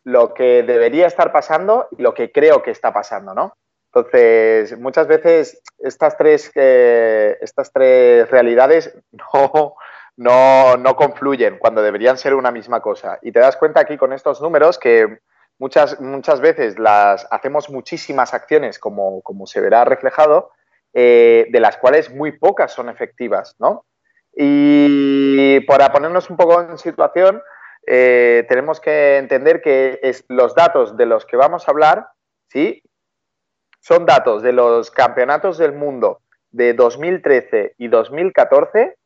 lo 0.05 0.33
que 0.33 0.63
debería 0.63 1.07
estar 1.07 1.31
pasando 1.31 1.87
y 1.97 2.01
lo 2.01 2.13
que 2.13 2.31
creo 2.31 2.61
que 2.63 2.71
está 2.71 2.93
pasando, 2.93 3.33
¿no? 3.33 3.53
Entonces, 3.91 4.77
muchas 4.79 5.07
veces 5.07 5.61
estas 5.79 6.15
tres, 6.17 6.51
eh, 6.55 7.37
estas 7.41 7.71
tres 7.71 8.29
realidades 8.29 8.95
no, 9.11 9.75
no, 10.17 10.77
no 10.77 10.95
confluyen 10.95 11.57
cuando 11.57 11.81
deberían 11.81 12.17
ser 12.17 12.35
una 12.35 12.51
misma 12.51 12.81
cosa. 12.81 13.17
Y 13.21 13.31
te 13.31 13.39
das 13.39 13.57
cuenta 13.57 13.79
aquí 13.81 13.97
con 13.97 14.13
estos 14.13 14.41
números 14.41 14.77
que 14.77 15.19
muchas, 15.57 15.99
muchas 15.99 16.39
veces 16.39 16.77
las 16.77 17.27
hacemos 17.31 17.69
muchísimas 17.69 18.33
acciones, 18.33 18.77
como, 18.77 19.21
como 19.21 19.47
se 19.47 19.61
verá 19.61 19.85
reflejado, 19.85 20.51
eh, 20.93 21.47
de 21.49 21.59
las 21.59 21.77
cuales 21.77 22.13
muy 22.13 22.33
pocas 22.33 22.71
son 22.71 22.89
efectivas, 22.89 23.55
¿no? 23.59 23.85
Y 24.37 25.61
para 25.61 25.91
ponernos 25.91 26.29
un 26.29 26.37
poco 26.37 26.61
en 26.61 26.77
situación, 26.77 27.41
eh, 27.87 28.45
tenemos 28.49 28.79
que 28.79 29.17
entender 29.17 29.61
que 29.61 29.99
es, 30.01 30.25
los 30.27 30.55
datos 30.55 30.97
de 30.97 31.05
los 31.05 31.25
que 31.25 31.37
vamos 31.37 31.67
a 31.67 31.71
hablar, 31.71 32.07
¿sí? 32.47 32.81
Son 33.79 34.05
datos 34.05 34.41
de 34.41 34.53
los 34.53 34.89
campeonatos 34.91 35.57
del 35.57 35.73
mundo 35.73 36.21
de 36.51 36.73
2013 36.73 37.75
y 37.77 37.87
2014 37.87 38.97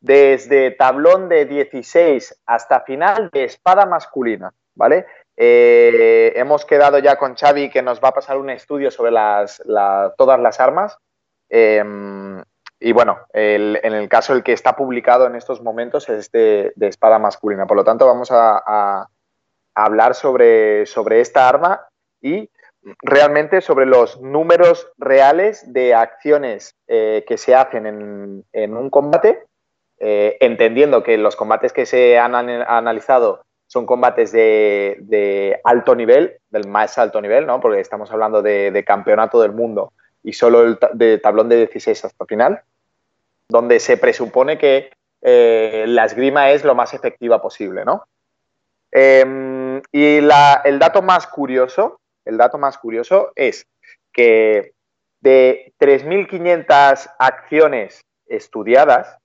desde 0.00 0.70
tablón 0.72 1.28
de 1.28 1.46
16 1.46 2.42
hasta 2.46 2.82
final 2.82 3.30
de 3.32 3.44
espada 3.44 3.86
masculina, 3.86 4.52
¿vale? 4.74 5.06
Eh, 5.36 6.32
hemos 6.36 6.64
quedado 6.64 6.98
ya 6.98 7.16
con 7.16 7.34
Xavi 7.34 7.70
que 7.70 7.82
nos 7.82 8.00
va 8.00 8.08
a 8.08 8.14
pasar 8.14 8.36
un 8.36 8.50
estudio 8.50 8.90
sobre 8.90 9.10
las, 9.10 9.62
todas 10.16 10.38
las 10.38 10.60
armas. 10.60 10.98
Em, 11.48 12.42
y 12.84 12.92
bueno, 12.92 13.18
en 13.32 13.92
el 13.94 14.08
caso 14.08 14.34
el 14.34 14.42
que 14.42 14.52
está 14.52 14.76
publicado 14.76 15.26
en 15.26 15.36
estos 15.36 15.62
momentos 15.62 16.08
es 16.08 16.30
de, 16.30 16.72
espada 16.80 17.18
masculina. 17.18 17.66
Por 17.66 17.76
lo 17.76 17.84
tanto, 17.84 18.06
vamos 18.06 18.28
a, 18.30 19.08
hablar 19.76 20.14
sobre, 20.14 20.86
sobre 20.86 21.20
esta 21.20 21.48
arma 21.48 21.88
y 22.20 22.48
realmente 23.02 23.60
sobre 23.60 23.86
los 23.86 24.20
números 24.20 24.88
reales 24.98 25.72
de 25.72 25.94
acciones 25.94 26.76
eh, 26.86 27.24
que 27.26 27.38
se 27.38 27.56
hacen 27.56 27.86
en, 27.86 28.44
en 28.52 28.76
un 28.76 28.88
combate 28.88 29.46
eh, 30.00 30.36
entendiendo 30.40 31.02
que 31.02 31.16
los 31.16 31.36
combates 31.36 31.72
que 31.72 31.86
se 31.86 32.18
han 32.18 32.34
analizado 32.34 33.44
son 33.66 33.86
combates 33.86 34.32
de, 34.32 35.60
alto 35.64 35.94
nivel, 35.94 36.38
del 36.50 36.68
más 36.68 36.98
alto 36.98 37.20
nivel, 37.20 37.46
¿no? 37.46 37.60
porque 37.60 37.80
estamos 37.80 38.10
hablando 38.10 38.42
de, 38.42 38.84
campeonato 38.86 39.40
del 39.40 39.52
mundo 39.52 39.92
y 40.22 40.32
solo 40.32 40.62
el 40.62 40.78
de 40.94 41.18
tablón 41.18 41.48
de 41.48 41.56
16 41.56 42.04
hasta 42.04 42.26
final, 42.26 42.62
donde 43.48 43.80
se 43.80 43.96
presupone 43.96 44.58
que 44.58 44.90
eh, 45.22 45.84
la 45.88 46.04
esgrima 46.04 46.50
es 46.50 46.64
lo 46.64 46.74
más 46.74 46.94
efectiva 46.94 47.40
posible. 47.40 47.84
¿no? 47.84 48.04
Em, 48.90 49.82
y 49.90 50.16
el 50.16 50.78
dato 50.78 51.02
más 51.02 51.26
curioso, 51.26 52.00
el 52.24 52.36
dato 52.36 52.58
más 52.58 52.78
curioso 52.78 53.32
es 53.34 53.66
que 54.12 54.72
de 55.20 55.72
3.500 55.80 57.14
acciones 57.18 58.04
estudiadas, 58.26 59.18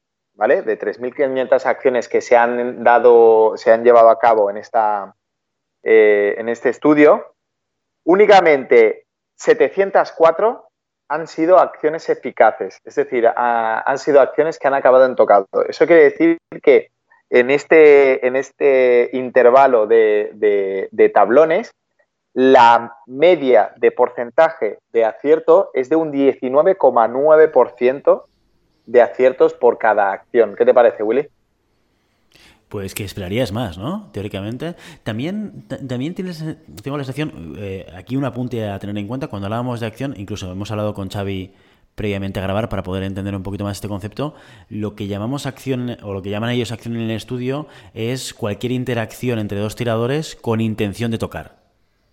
de 0.47 0.79
3.500 0.79 1.65
acciones 1.65 2.07
que 2.07 2.21
se 2.21 2.37
han 2.37 2.83
dado, 2.83 3.57
se 3.57 3.73
han 3.73 3.83
llevado 3.83 4.09
a 4.09 4.19
cabo 4.19 4.49
en, 4.49 4.55
esta, 4.55 5.13
eh, 5.83 6.35
en 6.37 6.47
este 6.47 6.69
estudio, 6.69 7.35
únicamente 8.05 9.05
704 9.35 10.68
han 11.09 11.27
sido 11.27 11.59
acciones 11.59 12.07
eficaces, 12.09 12.79
es 12.85 12.95
decir, 12.95 13.27
han 13.35 13.97
sido 13.97 14.21
acciones 14.21 14.59
que 14.59 14.67
han 14.67 14.75
acabado 14.75 15.05
en 15.05 15.15
tocado. 15.15 15.47
Eso 15.67 15.87
quiere 15.87 16.03
decir 16.03 16.37
que 16.63 16.91
en 17.31 17.51
este, 17.51 18.25
en 18.25 18.35
este 18.35 19.09
intervalo 19.13 19.85
de, 19.87 20.87
de 20.91 21.09
tablones, 21.09 21.71
la 22.33 22.95
media 23.07 23.73
de 23.77 23.91
porcentaje 23.91 24.77
de 24.93 25.03
acierto 25.03 25.71
es 25.73 25.89
de 25.89 25.95
un 25.95 26.13
19,9% 26.13 28.23
de 28.85 29.01
aciertos 29.01 29.55
por 29.55 29.79
cada 29.79 30.11
acción. 30.11 30.55
¿Qué 30.55 30.65
te 30.65 30.73
parece, 30.73 31.03
Willy? 31.03 31.27
Pues 32.69 32.93
que 32.93 33.03
esperarías 33.03 33.51
más, 33.51 33.77
¿no? 33.77 34.09
Teóricamente. 34.13 34.75
También, 35.03 35.65
también 35.67 36.13
tienes, 36.13 36.43
tengo 36.83 36.97
la 36.97 37.03
sensación, 37.03 37.55
eh, 37.57 37.87
aquí 37.95 38.15
un 38.15 38.25
apunte 38.25 38.69
a 38.69 38.77
tener 38.77 38.97
en 38.97 39.07
cuenta, 39.07 39.27
cuando 39.27 39.47
hablábamos 39.47 39.79
de 39.79 39.87
acción, 39.87 40.13
incluso 40.17 40.51
hemos 40.51 40.69
hablado 40.69 40.93
con 40.93 41.09
Xavi 41.09 41.51
previamente 41.95 42.39
a 42.39 42.43
grabar 42.43 42.69
para 42.69 42.83
poder 42.83 43.03
entender 43.03 43.35
un 43.35 43.43
poquito 43.43 43.65
más 43.65 43.77
este 43.77 43.89
concepto, 43.89 44.33
lo 44.69 44.95
que 44.95 45.07
llamamos 45.07 45.45
acción, 45.45 45.97
o 46.01 46.13
lo 46.13 46.21
que 46.21 46.29
llaman 46.29 46.51
ellos 46.51 46.71
acción 46.71 46.95
en 46.95 47.01
el 47.01 47.11
estudio, 47.11 47.67
es 47.93 48.33
cualquier 48.33 48.71
interacción 48.71 49.37
entre 49.37 49.59
dos 49.59 49.75
tiradores 49.75 50.35
con 50.35 50.61
intención 50.61 51.11
de 51.11 51.17
tocar. 51.17 51.58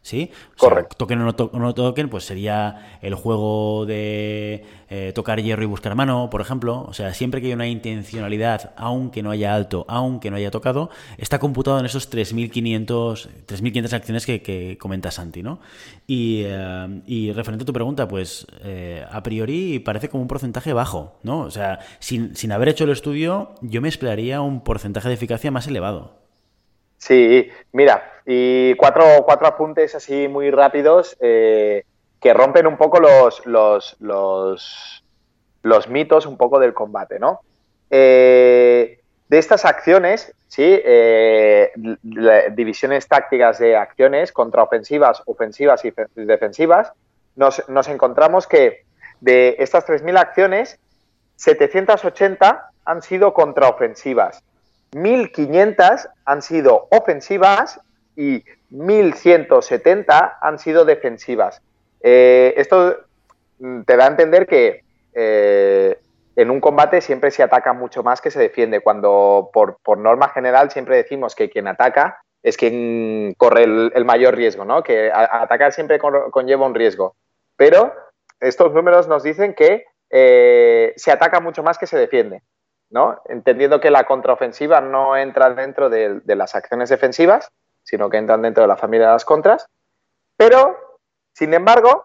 ¿Sí? 0.07 0.31
Correcto. 0.57 0.95
toquen 0.97 1.21
o 1.21 1.25
no, 1.25 1.75
toquen, 1.75 2.09
pues 2.09 2.23
sería 2.23 2.99
el 3.03 3.17
juego 3.17 3.87
de 3.87 4.65
eh, 4.89 5.11
tocar 5.17 5.43
hierro 5.43 5.65
y 5.65 5.67
buscar 5.67 5.97
mano, 5.97 6.31
por 6.31 6.41
ejemplo. 6.41 6.85
O 6.87 6.93
sea, 6.93 7.13
siempre 7.13 7.41
que 7.41 7.49
hay 7.49 7.55
una 7.55 7.67
intencionalidad, 7.67 8.73
aunque 8.77 9.25
no 9.25 9.33
haya 9.33 9.53
alto, 9.53 9.85
aunque 9.89 10.31
no 10.31 10.37
haya 10.37 10.53
tocado, 10.53 10.91
está 11.19 11.41
computado 11.41 11.81
en 11.81 11.87
esos 11.87 12.09
3.500 12.09 13.93
acciones 13.95 14.27
que, 14.27 14.43
que 14.43 14.79
comenta 14.79 15.11
Santi, 15.11 15.43
¿no? 15.43 15.59
Y, 16.07 16.43
eh, 16.45 17.03
y, 17.05 17.33
referente 17.33 17.65
a 17.65 17.67
tu 17.67 17.73
pregunta, 17.73 18.07
pues 18.07 18.47
eh, 18.63 19.05
a 19.11 19.25
priori 19.25 19.81
parece 19.81 20.09
como 20.09 20.23
un 20.23 20.29
porcentaje 20.29 20.73
bajo, 20.73 21.19
¿no? 21.25 21.41
O 21.41 21.51
sea, 21.51 21.81
sin, 21.99 22.37
sin 22.37 22.53
haber 22.53 22.69
hecho 22.69 22.85
el 22.85 22.91
estudio, 22.91 23.57
yo 23.61 23.81
me 23.81 23.89
esperaría 23.89 24.41
un 24.41 24.61
porcentaje 24.61 25.09
de 25.09 25.15
eficacia 25.15 25.51
más 25.51 25.67
elevado. 25.67 26.26
Sí, 26.99 27.51
mira, 27.73 28.21
y 28.25 28.75
cuatro, 28.75 29.05
cuatro 29.25 29.47
apuntes 29.47 29.95
así 29.95 30.29
muy 30.29 30.51
rápidos 30.51 31.17
eh, 31.21 31.85
que 32.21 32.35
rompen 32.35 32.67
un 32.67 32.77
poco 32.77 32.99
los, 33.01 33.47
los, 33.47 33.97
los, 34.01 35.89
mitos 35.89 36.27
un 36.27 36.37
poco 36.37 36.59
del 36.59 36.75
combate, 36.75 37.19
¿no? 37.19 37.41
Eh, 37.91 39.01
de 39.29 39.39
estas 39.39 39.65
acciones, 39.65 40.33
sí, 40.49 40.65
eh, 40.65 41.71
divisiones 42.53 43.07
tácticas 43.07 43.59
de 43.59 43.77
acciones 43.77 44.33
contraofensivas, 44.33 45.23
ofensivas 45.27 45.85
y 45.85 45.93
defensivas, 46.15 46.93
nos, 47.35 47.69
nos 47.69 47.89
encontramos 47.89 48.47
que 48.47 48.87
de 49.21 49.57
estas 49.59 49.87
3.000 49.87 50.19
acciones, 50.19 50.79
780 51.37 52.71
han 52.85 53.03
sido 53.03 53.35
contraofensivas 53.35 54.43
1.500 54.93 56.09
han 56.25 56.43
sido 56.43 56.89
ofensivas 56.91 57.81
y 58.17 58.45
1.170 58.71 60.39
han 60.41 60.59
sido 60.59 60.85
defensivas. 60.85 61.63
Eh, 62.01 62.55
esto 62.57 62.97
mm, 63.59 63.83
te 63.83 63.97
da 63.97 64.05
a 64.05 64.09
entender 64.09 64.47
que 64.47 64.85
eh, 65.15 65.99
en 66.37 66.51
un 66.51 66.61
combate 66.61 67.01
siempre 67.01 67.31
se 67.31 67.43
ataca 67.43 67.73
mucho 67.73 68.03
más 68.03 68.21
que 68.21 68.31
se 68.31 68.39
defiende, 68.39 68.81
cuando 68.81 69.51
por, 69.53 69.99
norma 69.99 70.29
general 70.29 70.71
siempre 70.71 70.97
decimos 70.97 71.35
que 71.35 71.49
quien 71.49 71.67
ataca 71.67 72.21
es 72.43 72.57
quien 72.57 73.35
corre 73.37 73.65
el, 73.65 74.05
mayor 74.05 74.37
riesgo, 74.37 74.65
¿no? 74.65 74.83
que 74.83 75.11
atacar 75.13 75.73
siempre 75.73 75.99
conlleva 75.99 76.67
un 76.67 76.75
riesgo. 76.75 77.17
Pero 77.57 77.93
estos 78.39 78.73
números 78.73 79.09
nos 79.09 79.23
dicen 79.23 79.55
que 79.55 79.85
eh, 80.11 80.93
se 80.97 81.11
ataca 81.11 81.41
mucho 81.41 81.63
más 81.63 81.79
que 81.79 81.87
se 81.87 81.99
defiende. 81.99 82.43
¿No? 82.91 83.21
Entendiendo 83.27 83.81
que 83.81 83.91
la 83.91 84.05
contraofensiva 84.05 84.81
no 84.81 85.17
entra 85.17 85.51
dentro 85.51 85.89
de, 85.89 86.21
las 86.27 86.55
acciones 86.55 86.89
defensivas, 86.89 87.51
sino 87.83 88.09
que 88.11 88.19
entran 88.19 88.43
dentro 88.43 88.63
de 88.63 88.69
la 88.69 88.77
familia 88.77 89.07
de 89.07 89.13
las 89.13 89.25
contras. 89.25 89.67
Pero, 90.37 90.77
sin 91.33 91.55
embargo, 91.55 92.05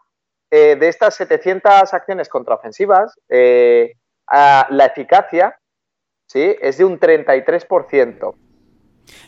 eh, 0.50 0.76
de 0.76 0.88
estas 0.88 1.16
700 1.16 1.94
acciones 1.94 2.30
contraofensivas, 2.30 3.18
eh, 3.30 3.94
la 4.30 4.86
eficacia 4.86 5.58
¿sí? 6.28 6.56
es 6.62 6.78
de 6.78 6.86
un 6.86 7.00
33%. 7.00 8.36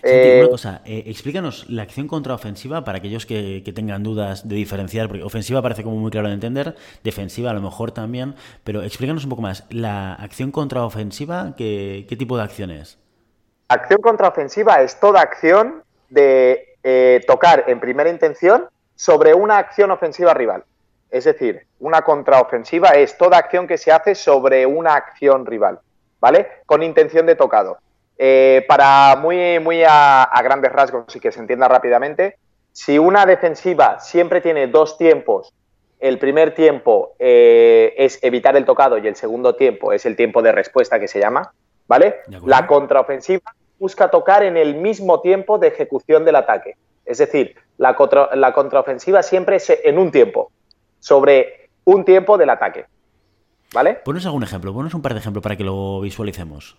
Eh, 0.03 0.39
una 0.41 0.49
cosa, 0.49 0.81
eh, 0.85 1.03
explícanos 1.07 1.69
la 1.69 1.83
acción 1.83 2.07
contraofensiva 2.07 2.83
para 2.83 2.99
aquellos 2.99 3.25
que, 3.25 3.63
tengan 3.75 4.03
dudas 4.03 4.47
de 4.47 4.55
diferenciar, 4.55 5.07
porque 5.07 5.23
ofensiva 5.23 5.61
parece 5.61 5.83
como 5.83 5.97
muy 5.97 6.11
claro 6.11 6.27
de 6.27 6.33
entender, 6.33 6.75
defensiva 7.03 7.51
a 7.51 7.53
lo 7.53 7.61
mejor 7.61 7.91
también, 7.91 8.35
pero 8.63 8.83
explícanos 8.83 9.23
un 9.23 9.29
poco 9.29 9.41
más, 9.41 9.65
la 9.69 10.13
acción 10.13 10.51
contraofensiva, 10.51 11.55
¿qué, 11.57 12.05
qué 12.07 12.15
tipo 12.15 12.37
de 12.37 12.43
acción 12.43 12.71
es? 12.71 12.99
Acción 13.67 14.01
contraofensiva 14.01 14.81
es 14.81 14.99
toda 14.99 15.21
acción 15.21 15.83
de 16.09 16.75
eh, 16.83 17.21
tocar 17.25 17.63
en 17.67 17.79
primera 17.79 18.09
intención 18.09 18.67
sobre 18.95 19.33
una 19.33 19.57
acción 19.57 19.89
ofensiva 19.91 20.33
rival. 20.33 20.63
Es 21.09 21.23
decir, 21.23 21.65
una 21.79 22.01
contraofensiva 22.01 22.89
es 22.89 23.17
toda 23.17 23.37
acción 23.37 23.67
que 23.67 23.77
se 23.77 23.91
hace 23.91 24.15
sobre 24.15 24.65
una 24.65 24.95
acción 24.95 25.45
rival, 25.45 25.79
¿vale? 26.19 26.47
Con 26.65 26.83
intención 26.83 27.25
de 27.25 27.35
tocado. 27.35 27.77
Eh, 28.17 28.65
para 28.67 29.15
muy, 29.15 29.59
muy 29.59 29.83
a, 29.87 30.29
grandes 30.43 30.71
rasgos 30.71 31.15
y 31.15 31.19
que 31.19 31.31
se 31.31 31.39
entienda 31.39 31.67
rápidamente, 31.67 32.37
si 32.71 32.99
una 32.99 33.25
defensiva 33.25 33.99
siempre 33.99 34.41
tiene 34.41 34.67
dos 34.67 34.97
tiempos, 34.97 35.53
el 35.99 36.19
primer 36.19 36.53
tiempo 36.53 37.15
eh, 37.17 37.93
es 37.97 38.19
evitar 38.21 38.55
el 38.55 38.65
tocado 38.65 38.97
y 38.97 39.07
el 39.07 39.15
segundo 39.15 39.55
tiempo 39.55 39.93
es 39.93 40.05
el 40.05 40.15
tiempo 40.15 40.41
de 40.41 40.51
respuesta 40.51 40.99
que 40.99 41.07
se 41.07 41.19
llama, 41.19 41.53
¿vale? 41.87 42.17
La 42.45 42.67
contraofensiva 42.67 43.53
busca 43.79 44.09
tocar 44.11 44.43
en 44.43 44.57
el 44.57 44.75
mismo 44.75 45.21
tiempo 45.21 45.57
de 45.57 45.67
ejecución 45.67 46.25
del 46.25 46.35
ataque. 46.35 46.75
Es 47.05 47.17
decir, 47.17 47.55
la, 47.77 47.95
la 48.33 48.53
contraofensiva 48.53 49.23
siempre 49.23 49.57
es 49.57 49.69
en 49.69 49.97
un 49.97 50.11
tiempo. 50.11 50.51
sobre 50.99 51.69
un 51.85 52.05
tiempo 52.05 52.37
del 52.37 52.49
ataque. 52.49 52.85
¿Vale? 53.73 53.95
Ponos 54.05 54.25
algún 54.25 54.43
ejemplo, 54.43 54.73
ponos 54.73 54.93
un 54.93 55.01
par 55.01 55.13
de 55.13 55.19
ejemplos 55.19 55.41
para 55.41 55.55
que 55.55 55.63
lo 55.63 55.99
visualicemos. 55.99 56.77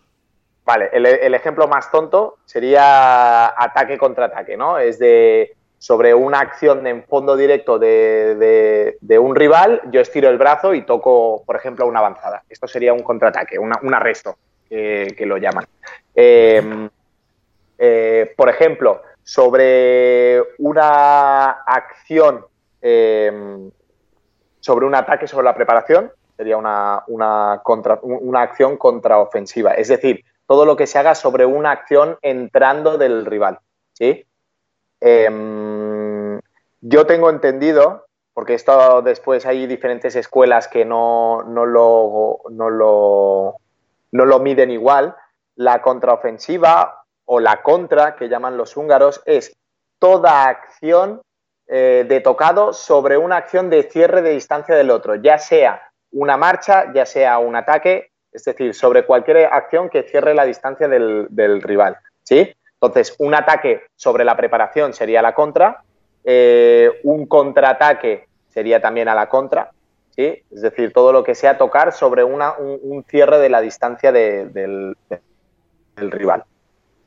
Vale, 0.65 0.89
el, 0.93 1.35
ejemplo 1.35 1.69
más 1.69 1.91
tonto 1.91 2.39
sería 2.47 3.47
ataque 3.61 3.99
contra 3.99 4.27
ataque, 4.27 4.57
¿no? 4.57 4.79
Es 4.79 4.99
de 4.99 5.55
sobre 5.77 6.15
una 6.15 6.41
acción 6.41 6.87
en 6.87 7.05
fondo 7.05 7.37
directo 7.37 7.79
de, 7.79 8.97
un 9.21 9.37
rival, 9.37 9.83
yo 9.91 10.01
estiro 10.01 10.31
el 10.31 10.39
brazo 10.39 10.73
y 10.73 10.87
toco, 10.87 11.43
por 11.45 11.57
ejemplo, 11.57 11.87
una 11.87 11.99
avanzada. 11.99 12.45
Esto 12.49 12.67
sería 12.67 12.95
un 12.95 13.03
contraataque, 13.03 13.59
un 13.59 13.95
arresto, 13.95 14.39
que, 14.69 15.27
lo 15.27 15.37
llaman. 15.37 15.67
Em, 16.15 16.89
eh, 17.77 18.33
por 18.35 18.49
ejemplo, 18.49 19.03
sobre 19.23 20.43
una 20.59 21.51
acción, 21.67 22.47
em, 22.81 23.71
sobre 24.61 24.87
un 24.87 24.95
ataque 24.95 25.27
sobre 25.27 25.45
la 25.45 25.55
preparación, 25.55 26.11
sería 26.37 26.57
una, 26.57 27.05
una, 27.09 27.61
contra, 27.63 27.99
una 28.03 28.43
acción 28.43 28.77
contraofensiva. 28.77 29.75
Es 29.75 29.89
decir, 29.89 30.25
todo 30.47 30.65
lo 30.67 30.77
que 30.77 30.87
se 30.87 30.99
haga 30.99 31.15
sobre 31.15 31.47
una 31.47 31.71
acción 31.71 32.19
entrando 32.23 32.99
del 32.99 33.27
rival. 33.27 33.61
¿sí? 33.93 34.27
Em, 35.01 36.41
yo 36.81 37.07
tengo 37.07 37.31
entendido, 37.31 38.07
porque 38.33 38.55
esto 38.55 39.03
después 39.03 39.47
hay 39.47 39.67
diferentes 39.67 40.17
escuelas 40.17 40.69
que 40.69 40.85
no, 40.85 41.43
no, 41.45 41.67
lo, 41.67 42.41
no, 42.51 42.71
lo, 42.71 43.57
no 44.13 44.25
lo 44.25 44.39
miden 44.41 44.71
igual, 44.71 45.17
la 45.57 45.83
contraofensiva 45.83 47.05
o 47.25 47.41
la 47.41 47.63
contra, 47.63 48.17
que 48.17 48.29
llaman 48.29 48.57
los 48.57 48.77
húngaros, 48.77 49.23
es 49.25 49.57
toda 49.99 50.45
acción 50.45 51.23
eh, 51.67 52.05
de 52.07 52.21
tocado 52.21 52.73
sobre 52.73 53.17
una 53.17 53.37
acción 53.37 53.71
de 53.71 53.85
cierre 53.85 54.21
de 54.21 54.31
distancia 54.31 54.75
del 54.75 54.91
otro, 54.91 55.15
ya 55.15 55.39
sea 55.39 55.91
una 56.13 56.37
marcha, 56.37 56.93
ya 56.93 57.07
sea 57.07 57.39
un 57.39 57.57
ataque, 57.57 58.11
es 58.35 58.45
decir, 58.45 58.75
sobre 58.75 59.07
cualquier 59.07 59.47
acción 59.47 59.89
que 59.89 60.03
cierre 60.03 60.35
la 60.35 60.45
distancia 60.45 60.89
del, 60.89 61.63
rival. 61.63 61.97
¿sí? 62.25 62.53
Entonces, 62.75 63.15
un 63.19 63.35
ataque 63.35 63.85
sobre 63.95 64.25
la 64.25 64.37
preparación 64.37 64.93
sería 64.93 65.23
la 65.23 65.35
contra, 65.35 65.83
eh, 66.25 67.01
un 67.05 67.27
contraataque 67.27 68.27
sería 68.49 68.81
también 68.81 69.09
a 69.09 69.15
la 69.15 69.29
contra, 69.29 69.71
¿sí? 70.11 70.43
es 70.51 70.63
decir, 70.63 70.93
todo 70.93 71.13
lo 71.13 71.23
que 71.23 71.35
sea 71.35 71.57
tocar 71.57 71.93
sobre 71.93 72.25
un, 72.25 73.05
cierre 73.09 73.39
de 73.39 73.49
la 73.49 73.61
distancia 73.61 74.11
del, 74.11 74.53
del 74.53 76.11
rival. 76.11 76.45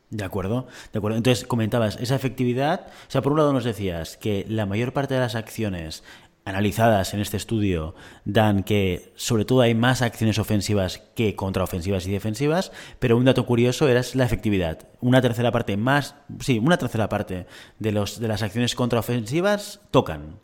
De 0.10 0.24
acuerdo, 0.24 0.68
de 0.94 1.00
acuerdo. 1.00 1.18
Entonces 1.18 1.46
comentabas 1.46 1.98
esa 1.98 2.16
efectividad. 2.16 2.88
O 3.08 3.12
sea, 3.12 3.22
por 3.22 3.34
un 3.34 3.40
lado 3.40 3.52
nos 3.52 3.66
decías 3.66 4.16
que 4.16 4.46
la 4.48 4.66
mayor 4.66 4.94
parte 4.94 5.16
de 5.16 5.20
las 5.20 5.36
acciones 5.36 6.02
analizadas 6.48 7.14
en 7.14 7.20
este 7.20 7.36
estudio 7.36 7.94
dan 8.24 8.64
que 8.64 9.12
sobre 9.16 9.44
todo 9.44 9.62
hay 9.62 9.76
más 9.76 10.02
acciones 10.02 10.40
ofensivas 10.40 11.00
que 11.14 11.36
contraofensivas 11.36 12.08
y 12.08 12.12
defensivas, 12.12 12.72
pero 13.00 13.18
un 13.18 13.26
dato 13.26 13.46
curioso 13.46 13.90
era 13.90 14.02
la 14.14 14.24
efectividad. 14.24 14.80
Una 15.02 15.22
tercera 15.22 15.52
parte 15.52 15.76
más, 15.76 16.16
sí, 16.40 16.58
una 16.60 16.78
tercera 16.78 17.10
parte 17.10 17.48
de, 17.80 17.92
los, 17.92 18.22
de 18.22 18.30
las 18.30 18.44
acciones 18.44 18.76
contraofensivas 18.76 19.82
tocan. 19.92 20.40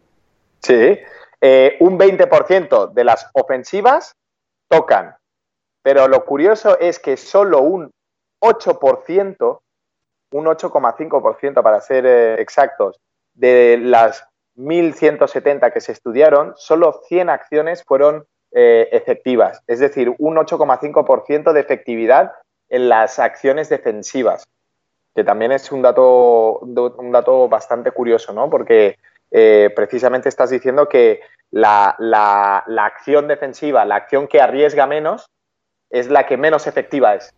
Sí, 0.61 0.99
eh, 1.39 1.77
un 1.79 1.97
20% 1.97 2.91
de 2.91 3.03
las 3.03 3.29
ofensivas 3.33 4.13
tocan, 4.67 5.15
pero 5.81 6.09
lo 6.09 6.25
curioso 6.25 6.77
es 6.79 6.99
que 6.99 7.15
solo 7.15 7.61
un 7.61 7.91
8%, 8.41 9.59
un 10.33 10.45
8,5% 10.45 11.63
para 11.63 11.79
ser 11.79 12.05
eh, 12.05 12.41
exactos, 12.41 12.99
de 13.33 13.77
las 13.81 14.27
1.170 14.57 15.71
que 15.71 15.81
se 15.81 15.91
estudiaron, 15.91 16.53
solo 16.55 17.01
100 17.07 17.29
acciones 17.29 17.83
fueron 17.83 18.25
eh, 18.51 18.89
efectivas, 18.91 19.63
es 19.67 19.79
decir, 19.79 20.13
un 20.19 20.35
8,5% 20.35 21.53
de 21.53 21.59
efectividad 21.59 22.33
en 22.69 22.87
las 22.89 23.19
acciones 23.19 23.69
defensivas, 23.69 24.45
que 25.15 25.23
también 25.23 25.51
es 25.51 25.71
un 25.71 25.81
dato, 25.81 26.59
un 26.59 27.11
dato 27.11 27.47
bastante 27.49 27.91
curioso, 27.91 28.33
¿no? 28.33 28.49
Porque 28.49 28.97
eh, 29.31 29.71
precisamente 29.75 30.29
estás 30.29 30.51
diciendo 30.51 30.87
que 30.87 31.21
la, 31.49 31.95
acción 32.77 33.27
defensiva, 33.27 33.85
la 33.85 33.95
acción 33.95 34.27
que 34.27 34.39
arriesga 34.39 34.85
menos, 34.85 35.25
es 35.89 36.07
la 36.09 36.25
que 36.25 36.37
menos 36.37 36.67
efectiva 36.67 37.15
es. 37.15 37.33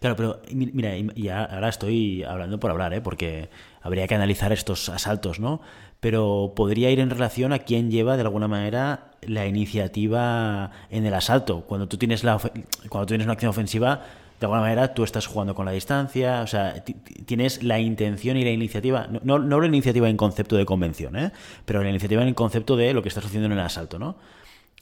Claro, 0.00 0.16
pero 0.16 0.40
mira, 0.52 0.96
y 0.96 1.28
ahora 1.28 1.68
estoy 1.68 2.22
hablando 2.24 2.58
por 2.58 2.70
hablar, 2.70 2.94
¿eh? 2.94 3.00
porque 3.00 3.50
habría 3.82 4.06
que 4.06 4.14
analizar 4.14 4.52
estos 4.52 4.88
asaltos, 4.88 5.38
¿no? 5.38 5.60
Pero 6.06 6.52
podría 6.54 6.88
ir 6.92 7.00
en 7.00 7.10
relación 7.10 7.52
a 7.52 7.58
quién 7.58 7.90
lleva 7.90 8.14
de 8.14 8.22
alguna 8.22 8.46
manera 8.46 9.08
la 9.22 9.44
iniciativa 9.44 10.70
en 10.88 11.04
el 11.04 11.12
asalto. 11.12 11.62
Cuando 11.62 11.88
tú 11.88 11.96
tienes, 11.96 12.22
la, 12.22 12.38
cuando 12.88 13.06
tienes 13.06 13.24
una 13.24 13.32
acción 13.32 13.50
ofensiva, 13.50 14.04
de 14.38 14.46
alguna 14.46 14.60
manera 14.60 14.94
tú 14.94 15.02
estás 15.02 15.26
jugando 15.26 15.56
con 15.56 15.66
la 15.66 15.72
distancia, 15.72 16.42
o 16.42 16.46
sea, 16.46 16.84
tienes 17.24 17.64
la 17.64 17.80
intención 17.80 18.36
y 18.36 18.44
la 18.44 18.50
iniciativa, 18.50 19.08
no, 19.24 19.40
no, 19.40 19.60
la 19.60 19.66
iniciativa 19.66 20.08
en 20.08 20.16
concepto 20.16 20.54
de 20.54 20.64
convención, 20.64 21.16
¿eh? 21.16 21.32
pero 21.64 21.82
la 21.82 21.90
iniciativa 21.90 22.22
en 22.22 22.28
el 22.28 22.36
concepto 22.36 22.76
de 22.76 22.94
lo 22.94 23.02
que 23.02 23.08
estás 23.08 23.26
haciendo 23.26 23.46
en 23.46 23.54
el 23.54 23.58
asalto, 23.58 23.98
¿no? 23.98 24.14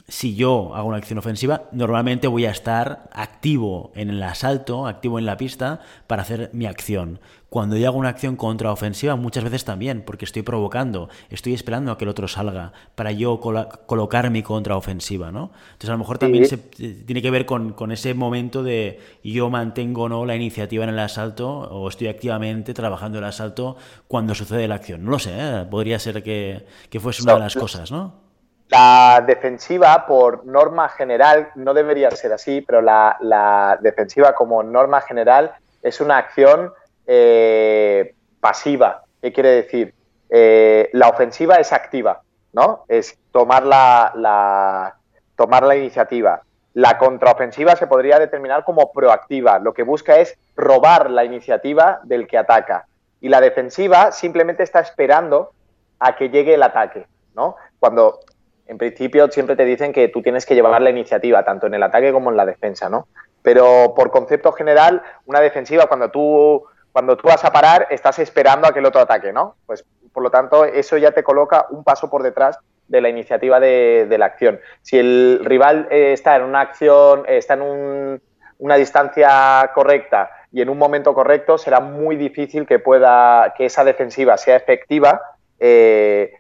Si 0.07 0.35
yo 0.35 0.75
hago 0.75 0.89
una 0.89 0.99
acción 0.99 1.19
ofensiva, 1.19 1.63
normalmente 1.73 2.29
voy 2.29 2.45
a 2.45 2.51
estar 2.51 3.09
activo 3.13 3.91
en 3.95 4.11
el 4.11 4.23
asalto, 4.23 4.87
activo 4.87 5.19
en 5.19 5.25
la 5.25 5.39
pista 5.39 5.81
para 6.07 6.23
hacer 6.23 6.51
mi 6.53 6.67
acción. 6.67 7.21
Cuando 7.49 7.77
yo 7.77 7.89
hago 7.89 7.99
una 7.99 8.11
acción 8.11 8.37
contraofensiva, 8.37 9.17
muchas 9.17 9.45
veces 9.45 9.65
también, 9.65 10.03
porque 10.03 10.27
estoy 10.27 10.43
provocando, 10.43 11.09
estoy 11.31 11.55
esperando 11.55 11.91
a 11.91 11.97
que 11.97 12.05
el 12.05 12.11
otro 12.11 12.29
salga 12.29 12.73
para 12.97 13.13
yo 13.13 13.41
colocar 13.41 14.29
mi 14.31 14.43
contraofensiva, 14.43 15.33
¿no? 15.33 15.53
Entonces 15.67 15.89
a 15.89 15.93
lo 15.93 15.99
mejor 15.99 16.19
también 16.19 16.47
se, 16.47 16.59
tiene 16.59 17.23
que 17.23 17.31
ver 17.31 17.47
con, 17.47 17.93
ese 17.93 18.13
momento 18.13 18.63
de 18.63 19.01
yo 19.23 19.49
mantengo 19.49 20.03
o 20.03 20.09
no 20.09 20.27
la 20.27 20.37
iniciativa 20.37 20.85
en 20.85 20.91
el 20.91 20.99
asalto 20.99 21.49
o 21.49 21.89
estoy 21.89 22.09
activamente 22.09 22.75
trabajando 22.75 23.21
el 23.21 23.25
asalto 23.25 23.77
cuando 24.07 24.35
sucede 24.35 24.69
la 24.69 24.75
acción. 24.75 25.03
No 25.03 25.13
lo 25.13 25.19
sé, 25.19 25.31
¿eh? 25.35 25.67
podría 25.71 25.99
ser 25.99 26.23
que, 26.23 26.67
que 26.91 27.01
fuese 27.01 27.23
una 27.23 27.35
de 27.35 27.41
las 27.41 27.55
cosas, 27.55 27.91
¿no? 27.91 28.24
La 28.69 29.23
defensiva, 29.27 30.07
por 30.07 30.47
norma 30.47 30.89
general, 30.89 31.51
no 31.55 31.75
debería 31.75 32.11
ser 32.11 32.33
así, 32.33 32.63
pero 32.63 32.81
la, 32.81 33.79
defensiva 33.81 34.35
como 34.35 34.63
norma 34.63 35.01
general 35.01 35.55
es 35.83 36.01
una 36.01 36.17
acción 36.17 36.73
eh, 37.07 38.15
pasiva. 38.41 39.05
¿Qué 39.21 39.33
quiere 39.33 39.51
decir? 39.51 39.95
Eh, 40.31 40.91
la 40.93 41.09
ofensiva 41.09 41.57
es 41.57 41.73
activa, 41.73 42.23
¿no? 42.53 42.85
Es 42.89 43.19
tomar 43.31 43.65
la, 43.65 44.97
tomar 45.37 45.63
la 45.65 45.77
iniciativa. 45.77 46.43
La 46.73 46.99
contraofensiva 46.99 47.77
se 47.77 47.87
podría 47.87 48.19
determinar 48.19 48.65
como 48.65 48.91
proactiva. 48.93 49.59
Lo 49.59 49.75
que 49.75 49.83
busca 49.83 50.17
es 50.17 50.37
robar 50.57 51.11
la 51.11 51.25
iniciativa 51.25 52.01
del 52.03 52.27
que 52.27 52.39
ataca. 52.39 52.87
Y 53.21 53.29
la 53.29 53.41
defensiva 53.41 54.11
simplemente 54.11 54.63
está 54.63 54.81
esperando 54.81 55.53
a 56.01 56.17
que 56.17 56.31
llegue 56.31 56.55
el 56.55 56.63
ataque, 56.63 57.07
¿no? 57.35 57.57
Cuando 57.79 58.21
en 58.67 58.79
principio 58.79 59.31
siempre 59.31 59.57
te 59.57 59.65
dicen 59.65 59.93
que 59.93 60.09
tú 60.09 60.23
tienes 60.23 60.47
que 60.47 60.55
llevar 60.55 60.81
la 60.81 60.91
iniciativa, 60.91 61.45
tanto 61.45 61.67
en 61.67 61.75
el 61.75 61.83
ataque 61.83 62.13
como 62.13 62.31
en 62.31 62.37
la 62.37 62.47
defensa, 62.47 62.89
¿no? 62.89 63.09
Pero 63.43 63.93
por 63.95 64.11
concepto 64.11 64.53
general, 64.53 65.03
una 65.27 65.41
defensiva, 65.41 65.87
cuando 65.87 66.11
tú, 66.11 66.65
cuando 66.93 67.17
tú 67.17 67.29
vas 67.29 67.45
a 67.45 67.53
parar, 67.53 67.87
estás 67.91 68.19
esperando 68.19 68.67
a 68.67 68.73
que 68.73 68.79
el 68.79 68.87
otro 68.87 69.03
ataque, 69.03 69.33
¿no? 69.33 69.57
Pues 69.67 69.85
por 70.13 70.23
lo 70.23 70.31
tanto, 70.31 70.65
eso 70.65 70.97
ya 70.97 71.11
te 71.11 71.23
coloca 71.23 71.67
un 71.71 71.85
paso 71.85 72.09
por 72.09 72.23
detrás 72.23 72.59
de 72.89 73.01
la 73.01 73.09
iniciativa 73.09 73.61
de, 73.61 74.07
la 74.17 74.27
acción. 74.27 74.61
Si 74.83 74.99
el 74.99 75.41
rival 75.45 75.89
eh, 75.91 76.13
está 76.13 76.37
en 76.37 76.43
una 76.43 76.61
acción, 76.61 77.25
eh, 77.27 77.39
está 77.39 77.55
en 77.55 78.21
una 78.59 78.77
distancia 78.77 79.71
correcta 79.75 80.31
y 80.53 80.63
en 80.63 80.69
un 80.69 80.79
momento 80.79 81.15
correcto, 81.15 81.59
será 81.59 81.81
muy 81.81 82.17
difícil 82.17 82.65
que 82.67 82.79
pueda, 82.79 83.55
que 83.57 83.67
esa 83.67 83.83
defensiva 83.83 84.37
sea 84.37 84.57
efectiva 84.57 85.21
eh, 85.59 86.35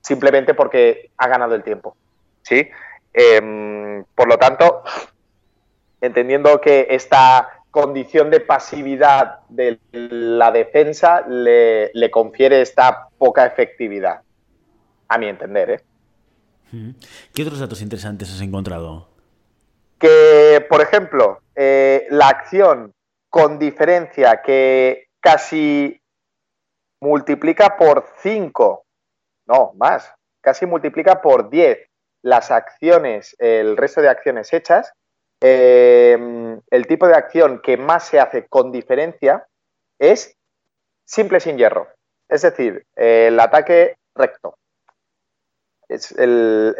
simplemente 0.00 0.54
porque 0.54 1.10
ha 1.16 1.28
ganado 1.28 1.54
el 1.54 1.62
tiempo. 1.62 1.96
¿sí? 2.42 2.68
Em, 3.12 4.04
por 4.14 4.28
lo 4.28 4.38
tanto, 4.38 4.82
entendiendo 6.00 6.60
que 6.60 6.88
esta 6.90 7.62
condición 7.70 8.30
de 8.30 8.40
pasividad 8.40 9.40
de 9.48 9.78
la 9.92 10.50
defensa 10.50 11.24
le, 11.28 12.10
confiere 12.10 12.60
esta 12.60 13.08
poca 13.18 13.46
efectividad, 13.46 14.22
a 15.08 15.18
mi 15.18 15.28
entender. 15.28 15.70
¿eh? 15.70 16.94
¿Qué 17.34 17.42
otros 17.42 17.60
datos 17.60 17.82
interesantes 17.82 18.32
has 18.32 18.40
encontrado? 18.40 19.08
Que, 19.98 20.64
por 20.68 20.80
ejemplo, 20.80 21.40
eh, 21.54 22.06
la 22.10 22.28
acción 22.28 22.92
con 23.28 23.58
diferencia 23.58 24.40
que 24.42 25.08
casi 25.20 26.00
multiplica 27.00 27.76
por 27.76 28.06
5 28.22 28.84
no, 29.50 29.72
más, 29.76 30.14
casi 30.40 30.64
multiplica 30.64 31.20
por 31.20 31.50
10 31.50 31.78
las 32.22 32.50
acciones, 32.50 33.34
el 33.38 33.76
resto 33.76 34.00
de 34.00 34.08
acciones 34.08 34.52
hechas. 34.52 34.92
Em, 35.42 36.60
el 36.70 36.86
tipo 36.86 37.08
de 37.08 37.14
acción 37.14 37.60
que 37.62 37.76
más 37.76 38.04
se 38.04 38.20
hace 38.20 38.46
con 38.46 38.70
diferencia 38.70 39.46
es 39.98 40.36
simple 41.06 41.40
sin 41.40 41.56
hierro, 41.56 41.88
es 42.28 42.42
decir, 42.42 42.84
el 42.94 43.40
ataque 43.40 43.96
recto. 44.14 44.56
es 45.88 46.12
el, 46.12 46.76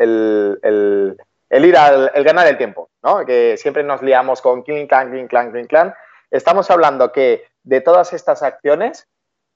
ir 1.51 1.77
al 1.77 2.13
el 2.15 2.25
ganar 2.25 2.47
el 2.47 2.59
tiempo, 2.59 2.91
¿no? 3.03 3.25
Que 3.25 3.57
siempre 3.57 3.83
nos 3.83 4.03
liamos 4.03 4.43
con 4.43 4.63
clean, 4.63 4.87
clan, 4.87 5.11
clean, 5.11 5.27
clan, 5.27 5.67
clan. 5.67 5.95
Estamos 6.31 6.71
hablando 6.71 7.11
que 7.11 7.49
de 7.65 7.81
todas 7.81 8.13
estas 8.13 8.43
acciones, 8.43 9.09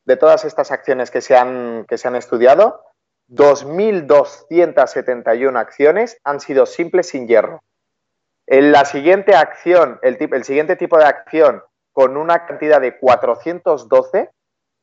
de 0.06 0.16
todas 0.16 0.44
estas 0.44 0.72
acciones 0.72 1.10
que 1.10 1.20
se 1.20 1.36
han, 1.36 1.84
que 1.86 1.98
se 1.98 2.08
han 2.08 2.16
estudiado, 2.16 2.82
2.271 3.28 5.58
acciones 5.58 6.18
han 6.24 6.40
sido 6.40 6.66
simples 6.66 7.08
sin 7.08 7.26
hierro. 7.26 7.62
En 8.46 8.72
la 8.72 8.84
siguiente 8.84 9.34
acción, 9.34 9.98
el, 10.02 10.18
el 10.20 10.44
siguiente 10.44 10.76
tipo 10.76 10.98
de 10.98 11.06
acción 11.06 11.62
con 11.92 12.16
una 12.16 12.46
cantidad 12.46 12.80
de 12.80 12.96
412 12.98 14.30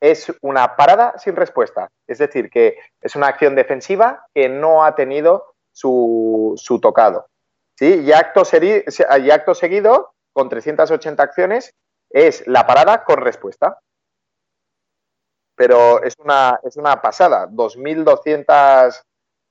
es 0.02 0.34
una 0.42 0.76
parada 0.76 1.14
sin 1.18 1.36
respuesta. 1.36 1.92
Es 2.08 2.18
decir, 2.18 2.50
que 2.50 2.78
es 3.02 3.16
una 3.16 3.28
acción 3.28 3.56
defensiva 3.56 4.26
que 4.34 4.50
no 4.50 4.84
ha 4.84 4.96
tenido 4.96 5.54
su, 5.72 6.58
tocado. 6.82 7.28
¿sí? 7.76 8.04
Y 8.04 8.12
acto 8.12 9.54
seguido, 9.54 10.14
con 10.34 10.50
380 10.50 11.24
acciones, 11.24 11.74
es 12.10 12.46
la 12.48 12.66
parada 12.66 13.04
con 13.04 13.20
respuesta. 13.20 13.80
Pero 15.62 16.02
es 16.02 16.16
una, 16.18 16.60
es 16.64 16.76
una 16.76 17.00
pasada. 17.04 17.48
2.200 17.48 19.00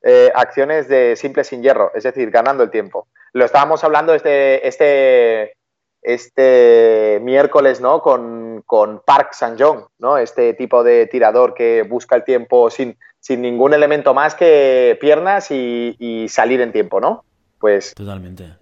eh, 0.03 0.33
acciones 0.35 0.89
de 0.89 1.15
simple 1.15 1.45
sin 1.45 1.63
hierro, 1.63 1.93
es 1.95 2.03
decir, 2.03 2.33
ganando 2.33 2.65
el 2.65 2.71
tiempo. 2.73 3.07
Lo 3.33 3.45
estábamos 3.45 3.85
hablando 3.85 4.13
este, 4.13 4.67
este, 4.67 5.55
este 6.03 7.21
miércoles, 7.23 7.81
¿no? 7.81 8.03
Con, 8.03 8.65
Park 9.07 9.35
San-jong, 9.35 9.85
¿no? 10.01 10.19
Este 10.19 10.53
tipo 10.55 10.83
de 10.83 11.07
tirador 11.07 11.55
que 11.55 11.85
busca 11.89 12.17
el 12.17 12.25
tiempo 12.25 12.71
sin, 12.71 12.99
sin 13.21 13.41
ningún 13.41 13.73
elemento 13.73 14.13
más 14.13 14.35
que 14.35 14.99
piernas 15.01 15.53
y, 15.53 16.27
salir 16.29 16.61
en 16.61 16.73
tiempo, 16.73 17.01
¿no? 17.01 17.25
Pues. 17.61 17.95
Totalmente. 17.95 18.57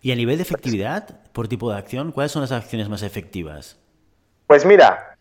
Y 0.00 0.12
a 0.12 0.14
nivel 0.14 0.36
de 0.36 0.44
efectividad, 0.44 1.22
por 1.32 1.48
tipo 1.48 1.72
de 1.72 1.76
acción, 1.76 2.12
¿cuáles 2.12 2.30
son 2.30 2.42
las 2.42 2.52
acciones 2.52 2.88
más 2.88 3.02
efectivas? 3.02 3.80
Pues 4.46 4.64
mira, 4.64 5.13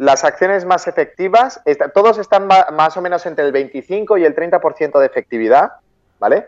las 0.00 0.24
acciones 0.24 0.64
más 0.64 0.88
efectivas, 0.88 1.60
todos 1.92 2.16
están 2.16 2.46
más 2.46 2.96
o 2.96 3.02
menos 3.02 3.26
entre 3.26 3.44
el 3.44 3.52
25 3.52 4.16
y 4.16 4.24
el 4.24 4.34
30% 4.34 4.98
de 4.98 5.04
efectividad, 5.04 5.72
¿vale? 6.18 6.46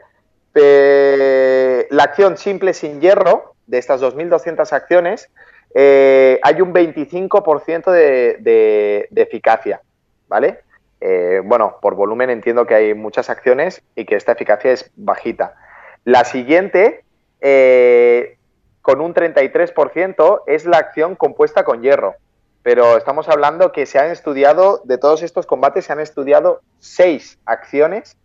la 0.55 2.03
acción 2.03 2.38
simple 2.38 2.73
sin 2.73 3.03
hierro, 3.03 3.55
de 3.67 3.77
estas 3.77 4.01
2.200 4.01 4.73
acciones, 4.73 5.31
eh, 5.75 6.41
hay 6.43 6.62
un 6.62 6.73
25% 6.73 7.91
de, 7.91 9.09
eficacia, 9.17 9.83
¿vale? 10.29 10.61
Eh, 11.03 11.43
bueno, 11.45 11.77
por 11.83 11.95
volumen 11.95 12.31
entiendo 12.31 12.67
que 12.67 12.75
hay 12.75 12.95
muchas 12.95 13.29
acciones 13.29 13.83
y 13.95 14.07
que 14.07 14.17
esta 14.17 14.33
eficacia 14.33 14.73
es 14.73 14.91
bajita. 14.97 15.57
La 16.05 16.25
siguiente, 16.25 17.05
eh, 17.43 18.38
con 18.81 19.03
un 19.03 19.12
33%, 19.12 20.43
es 20.47 20.65
la 20.65 20.79
acción 20.79 21.17
compuesta 21.17 21.65
con 21.65 21.83
hierro. 21.83 22.15
Pero 22.62 22.96
estamos 22.96 23.29
hablando 23.29 23.72
que 23.72 23.87
se 23.87 23.98
han 23.98 24.11
estudiado, 24.11 24.83
de 24.85 24.98
todos 24.98 25.22
estos 25.22 25.46
combates, 25.46 25.87
se 25.87 25.92
han 25.92 26.01
estudiado 26.01 26.61
seis 26.79 27.38
acciones 27.44 28.16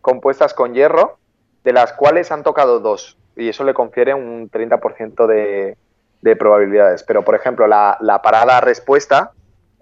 compuestas 0.00 0.54
con 0.54 0.74
hierro, 0.74 1.18
de 1.64 1.72
las 1.74 1.92
cuales 1.92 2.32
han 2.32 2.42
tocado 2.42 2.80
dos 2.80 3.18
y 3.36 3.48
eso 3.48 3.64
le 3.64 3.74
confiere 3.74 4.14
un 4.14 4.50
30% 4.50 5.26
de, 5.26 5.76
de, 6.20 6.36
probabilidades. 6.36 7.02
Pero, 7.02 7.24
por 7.24 7.34
ejemplo, 7.34 7.66
la, 7.66 8.20
parada 8.22 8.60
respuesta 8.60 9.32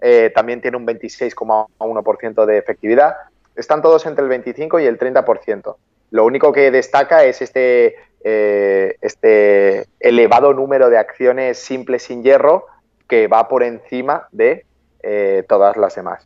eh, 0.01 0.31
también 0.33 0.61
tiene 0.61 0.77
un 0.77 0.87
26,1% 0.87 2.45
de 2.45 2.57
efectividad. 2.57 3.15
Están 3.55 3.81
todos 3.81 4.05
entre 4.05 4.23
el 4.23 4.29
25 4.29 4.79
y 4.79 4.85
el 4.85 4.97
30%. 4.97 5.75
Lo 6.11 6.25
único 6.25 6.53
que 6.53 6.71
destaca 6.71 7.25
es 7.25 7.41
este, 7.41 7.95
eh, 8.23 8.95
este 9.01 9.87
elevado 9.99 10.53
número 10.53 10.89
de 10.89 10.97
acciones 10.97 11.59
simples 11.59 12.03
sin 12.03 12.23
hierro 12.23 12.65
que 13.09 13.27
va 13.27 13.49
por 13.49 13.63
encima 13.63 14.29
de 14.31 14.65
eh, 15.03 15.43
todas 15.49 15.75
las 15.75 15.95
demás. 15.95 16.25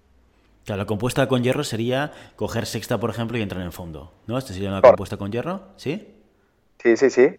Claro, 0.65 0.81
la 0.81 0.85
compuesta 0.85 1.27
con 1.27 1.41
hierro 1.41 1.63
sería 1.63 2.11
coger 2.35 2.65
sexta, 2.65 2.99
por 2.99 3.09
ejemplo, 3.09 3.37
y 3.37 3.41
entrar 3.41 3.61
en 3.61 3.67
el 3.67 3.73
fondo. 3.73 4.13
¿No? 4.27 4.37
¿Esta 4.37 4.53
sería 4.53 4.69
una 4.69 4.81
compuesta 4.81 5.17
con 5.17 5.31
hierro? 5.31 5.61
¿Sí? 5.77 6.21
Sí, 6.79 6.95
sí, 6.95 7.09
sí. 7.09 7.35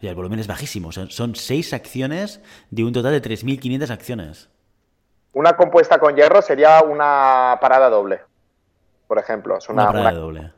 Y 0.00 0.06
el 0.06 0.14
volumen 0.14 0.38
es 0.38 0.46
bajísimo. 0.46 0.92
Son, 0.92 1.34
seis 1.34 1.74
acciones 1.74 2.40
de 2.70 2.84
un 2.84 2.92
total 2.92 3.12
de 3.12 3.22
3.500 3.22 3.90
acciones. 3.90 4.48
Una 5.32 5.56
compuesta 5.56 5.98
con 5.98 6.14
hierro 6.14 6.40
sería 6.40 6.80
una 6.82 7.58
parada 7.60 7.90
doble, 7.90 8.20
por 9.06 9.18
ejemplo. 9.18 9.58
Es 9.58 9.68
una, 9.68 9.86
parada 9.86 10.12
doble. 10.12 10.52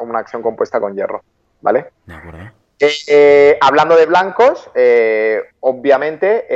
Una, 0.00 0.18
acción 0.18 0.42
compuesta 0.42 0.80
con 0.80 0.94
hierro, 0.94 1.22
¿vale? 1.62 1.92
De 2.06 2.14
acuerdo. 2.14 2.61
Eh, 2.82 2.90
eh, 3.06 3.58
hablando 3.60 3.94
de 3.94 4.06
blancos, 4.06 4.68
eh, 4.74 5.40
obviamente 5.60 6.46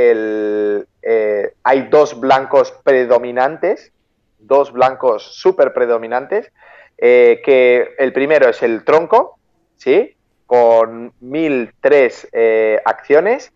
hay 1.62 1.82
dos 1.82 2.18
blancos 2.18 2.72
predominantes, 2.82 3.92
dos 4.40 4.72
blancos 4.72 5.22
súper 5.22 5.72
predominantes, 5.72 6.50
que 6.98 7.94
el 7.96 8.12
primero 8.12 8.48
es 8.48 8.60
el 8.64 8.82
tronco, 8.82 9.38
¿sí? 9.76 10.16
con 10.46 11.12
1003 11.20 12.28
eh, 12.32 12.82
acciones, 12.84 13.52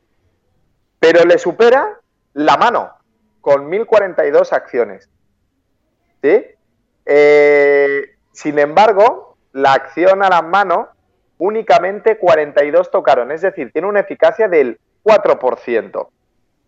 pero 1.01 1.25
le 1.25 1.39
supera 1.39 1.99
la 2.35 2.57
mano 2.57 2.93
con 3.41 3.69
1042 3.69 4.53
acciones. 4.53 5.09
¿Sí? 6.23 6.45
Eh, 7.05 8.17
sin 8.33 8.61
embargo, 8.61 9.39
la 9.53 9.73
acción 9.73 10.23
a 10.23 10.29
la 10.29 10.43
mano 10.43 10.91
únicamente 11.41 12.17
42 12.17 12.93
tocaron, 12.93 13.33
es 13.33 13.41
decir, 13.41 13.73
tiene 13.73 13.89
una 13.89 14.01
eficacia 14.01 14.47
del 14.47 14.79
4%. 15.03 16.09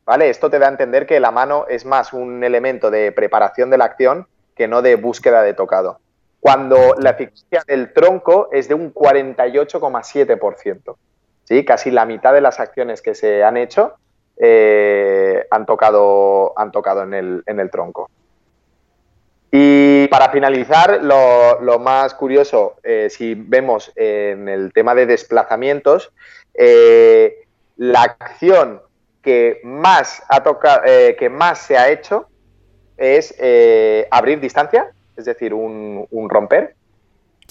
¿Vale? 0.05 0.29
Esto 0.29 0.51
te 0.51 0.59
da 0.59 0.67
a 0.67 0.71
entender 0.71 1.07
que 1.07 1.21
la 1.21 1.31
mano 1.31 1.67
es 1.69 1.87
más 1.87 2.13
un 2.13 2.43
elemento 2.43 2.91
de 2.91 3.13
preparación 3.13 3.71
de 3.71 3.79
la 3.79 3.85
acción 3.85 4.27
que 4.57 4.67
no 4.67 4.83
de 4.83 4.97
búsqueda 4.97 5.43
de 5.43 5.55
tocado 5.55 6.01
cuando 6.43 6.97
la 6.99 7.11
eficacia 7.11 7.63
del 7.69 7.93
tronco 7.93 8.49
es 8.51 8.67
de 8.67 8.75
un 8.75 8.93
48,7%. 8.93 10.97
¿sí? 11.45 11.65
Casi 11.65 11.93
la 11.93 12.05
mitad 12.05 12.33
de 12.33 12.41
las 12.41 12.59
acciones 12.59 13.01
que 13.01 13.15
se 13.15 13.45
han 13.45 13.57
hecho 13.57 13.95
eh, 14.37 15.47
han 15.53 15.67
tocado, 15.67 16.53
han 16.59 16.73
tocado 16.73 17.05
en, 17.05 17.15
el, 17.15 17.71
tronco. 17.71 18.11
Y 19.55 20.09
para 20.09 20.31
finalizar, 20.31 21.03
lo, 21.03 21.79
más 21.79 22.15
curioso, 22.15 22.77
eh, 22.83 23.09
si 23.11 23.35
vemos 23.35 23.93
en 23.97 24.49
el 24.49 24.73
tema 24.73 24.95
de 24.95 25.05
desplazamientos, 25.05 26.11
eh, 26.55 27.45
la 27.77 28.01
acción 28.01 28.81
que 29.21 29.61
más, 29.63 30.23
ha 30.31 30.43
tocado, 30.43 30.83
que 31.19 31.29
más 31.29 31.59
se 31.59 31.77
ha 31.77 31.91
hecho 31.91 32.29
es 32.97 33.35
abrir 34.11 34.41
distancia, 34.41 34.91
es 35.17 35.27
decir, 35.27 35.53
un, 35.53 36.09
romper, 36.31 36.75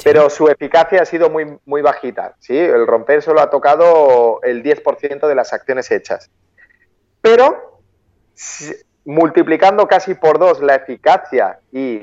pero 0.03 0.29
su 0.31 0.47
eficacia 0.47 1.03
ha 1.03 1.05
sido 1.05 1.29
muy, 1.29 1.59
muy 1.65 1.83
bajita. 1.83 2.35
¿sí? 2.39 2.57
El 2.57 2.87
romper 2.87 3.21
solo 3.21 3.41
ha 3.41 3.49
tocado 3.51 4.41
el 4.41 4.63
10% 4.63 5.27
de 5.27 5.35
las 5.35 5.53
acciones 5.53 5.91
hechas. 5.91 6.31
Pero 7.21 7.79
multiplicando 9.05 9.87
casi 9.87 10.13
por 10.13 10.39
dos 10.39 10.61
la 10.61 10.75
eficacia 10.75 11.59
y 11.71 12.01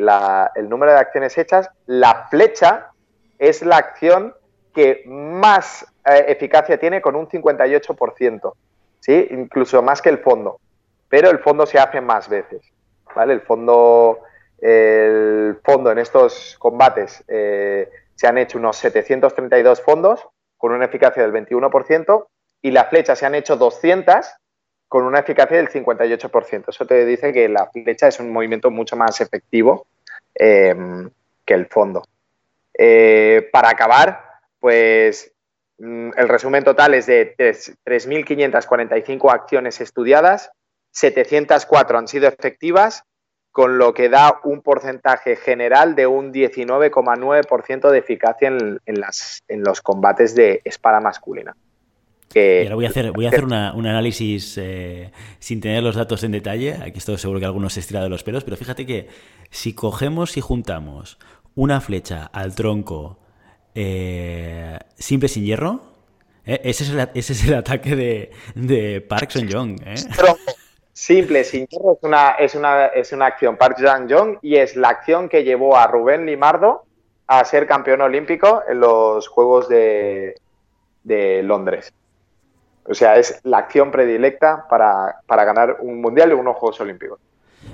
el 0.55 0.69
número 0.69 0.93
de 0.93 0.99
acciones 0.99 1.37
hechas, 1.39 1.71
la 1.87 2.27
flecha 2.29 2.91
es 3.39 3.63
la 3.63 3.77
acción 3.77 4.35
que 4.75 5.05
más 5.07 5.87
eh, 6.05 6.25
eficacia 6.29 6.79
tiene 6.79 7.01
con 7.01 7.17
un 7.17 7.29
58%, 7.29 8.53
¿sí? 9.01 9.29
incluso 9.31 9.83
más 9.83 10.03
que 10.03 10.09
el 10.09 10.19
fondo. 10.19 10.61
Pero 11.09 11.31
el 11.31 11.39
fondo 11.39 11.67
se 11.67 11.79
hace 11.79 12.01
más 12.01 12.29
veces. 12.29 12.63
¿vale? 13.15 13.33
El 13.33 13.41
fondo 13.41 14.21
el 14.61 15.59
fondo 15.65 15.93
en 15.93 15.99
estos 15.99 16.57
combates 16.59 17.25
eh, 17.29 17.89
se 18.15 18.27
han 18.27 18.39
hecho 18.39 18.59
unos 18.59 18.77
732 18.77 19.81
fondos 19.83 20.27
con 20.57 20.73
una 20.73 20.87
eficacia 20.87 21.23
del 21.23 21.33
21% 21.33 22.27
y 22.63 22.73
la 22.73 22.87
flecha 22.87 23.15
se 23.15 23.25
han 23.25 23.37
hecho 23.37 23.57
200 23.57 24.27
con 24.89 25.05
una 25.05 25.21
eficacia 25.21 25.59
del 25.59 25.69
58%. 25.69 26.65
Eso 26.69 26.87
te 26.87 27.05
dice 27.05 27.33
que 27.33 27.49
la 27.49 27.67
flecha 27.67 28.09
es 28.09 28.19
un 28.21 28.33
movimiento 28.33 28.71
mucho 28.71 28.97
más 28.97 29.21
efectivo 29.21 29.87
em, 30.35 31.11
que 31.45 31.55
el 31.55 31.67
fondo. 31.67 32.03
Eh, 32.75 33.49
para 33.53 33.71
acabar, 33.71 34.25
pues 34.59 35.33
mm, 35.79 36.11
el 36.17 36.29
resumen 36.29 36.65
total 36.65 36.95
es 36.95 37.07
de 37.07 37.37
3.545 37.37 39.33
acciones 39.33 39.81
estudiadas, 39.81 40.51
704 40.93 41.99
han 41.99 42.09
sido 42.09 42.29
efectivas 42.29 43.05
con 43.59 43.79
lo 43.79 43.93
que 43.93 44.09
da 44.09 44.41
un 44.45 44.63
porcentaje 44.63 45.37
general 45.37 45.95
de 45.97 46.07
un 46.07 46.33
19,9% 46.33 47.91
de 47.91 47.99
eficacia 47.99 48.49
en, 48.49 48.81
los 49.65 49.81
combates 49.81 50.35
de 50.35 50.61
espada 50.65 51.01
masculina. 51.01 51.57
Y 52.35 52.63
ahora 52.63 52.75
voy 52.75 52.85
a 52.85 52.89
hacer, 52.89 53.13
voy 53.13 53.27
a 53.27 53.29
hacer 53.29 53.45
un 53.45 53.53
análisis 53.53 54.59
eh, 54.59 55.11
sin 55.39 55.61
tener 55.61 55.83
los 55.83 55.97
datos 55.97 56.23
en 56.25 56.33
detalle. 56.33 56.75
Aquí 56.75 56.99
estoy 56.99 57.19
seguro 57.19 57.41
que 57.41 57.47
algunos 57.47 57.73
se 57.73 57.81
estira 57.81 58.03
de 58.03 58.09
los 58.09 58.23
pelos, 58.23 58.45
pero 58.45 58.57
fíjate 58.57 58.87
que 58.87 59.09
si 59.51 59.75
cogemos 59.75 60.37
y 60.37 60.41
juntamos 60.41 61.19
una 61.55 61.81
flecha 61.81 62.25
al 62.33 62.55
tronco 62.55 63.19
eh, 63.75 64.79
simple 64.97 65.29
sin 65.29 65.45
hierro. 65.45 65.81
¿eh? 66.45 66.61
Ese, 66.65 66.85
es 66.85 66.91
el, 66.91 67.09
ese, 67.15 67.33
es 67.33 67.47
el, 67.47 67.55
ataque 67.55 67.97
de, 67.97 68.31
de 68.55 69.01
Park 69.01 69.31
Sung-jong. 69.31 69.81
¿eh? 69.87 69.95
Simple 70.93 71.45
sin 71.45 71.67
hierro 71.67 71.93
es 71.93 71.99
una, 72.03 72.31
es 72.33 72.55
una, 72.55 72.87
es 72.87 73.13
una 73.13 73.27
acción 73.27 73.57
Park 73.57 73.79
Sung-jong 73.79 74.39
y 74.43 74.57
es 74.57 74.77
la 74.77 74.89
acción 74.89 75.29
que 75.29 75.45
llevó 75.45 75.77
a 75.77 75.87
Rubén 75.87 76.27
Limardo 76.27 76.85
a 77.27 77.45
ser 77.45 77.67
campeón 77.67 78.01
olímpico 78.01 78.63
en 78.69 78.81
los 78.81 79.29
Juegos 79.29 79.69
de, 79.69 80.35
de 81.05 81.43
Londres. 81.43 81.93
O 82.89 82.95
sea, 82.95 83.17
es 83.17 83.39
la 83.45 83.59
acción 83.59 83.91
predilecta 83.91 84.67
para, 84.69 85.17
para 85.27 85.45
ganar 85.45 85.77
un 85.81 86.01
mundial 86.01 86.31
y 86.31 86.35
unos 86.35 86.57
Juegos 86.57 86.81
Olímpicos. 86.81 87.21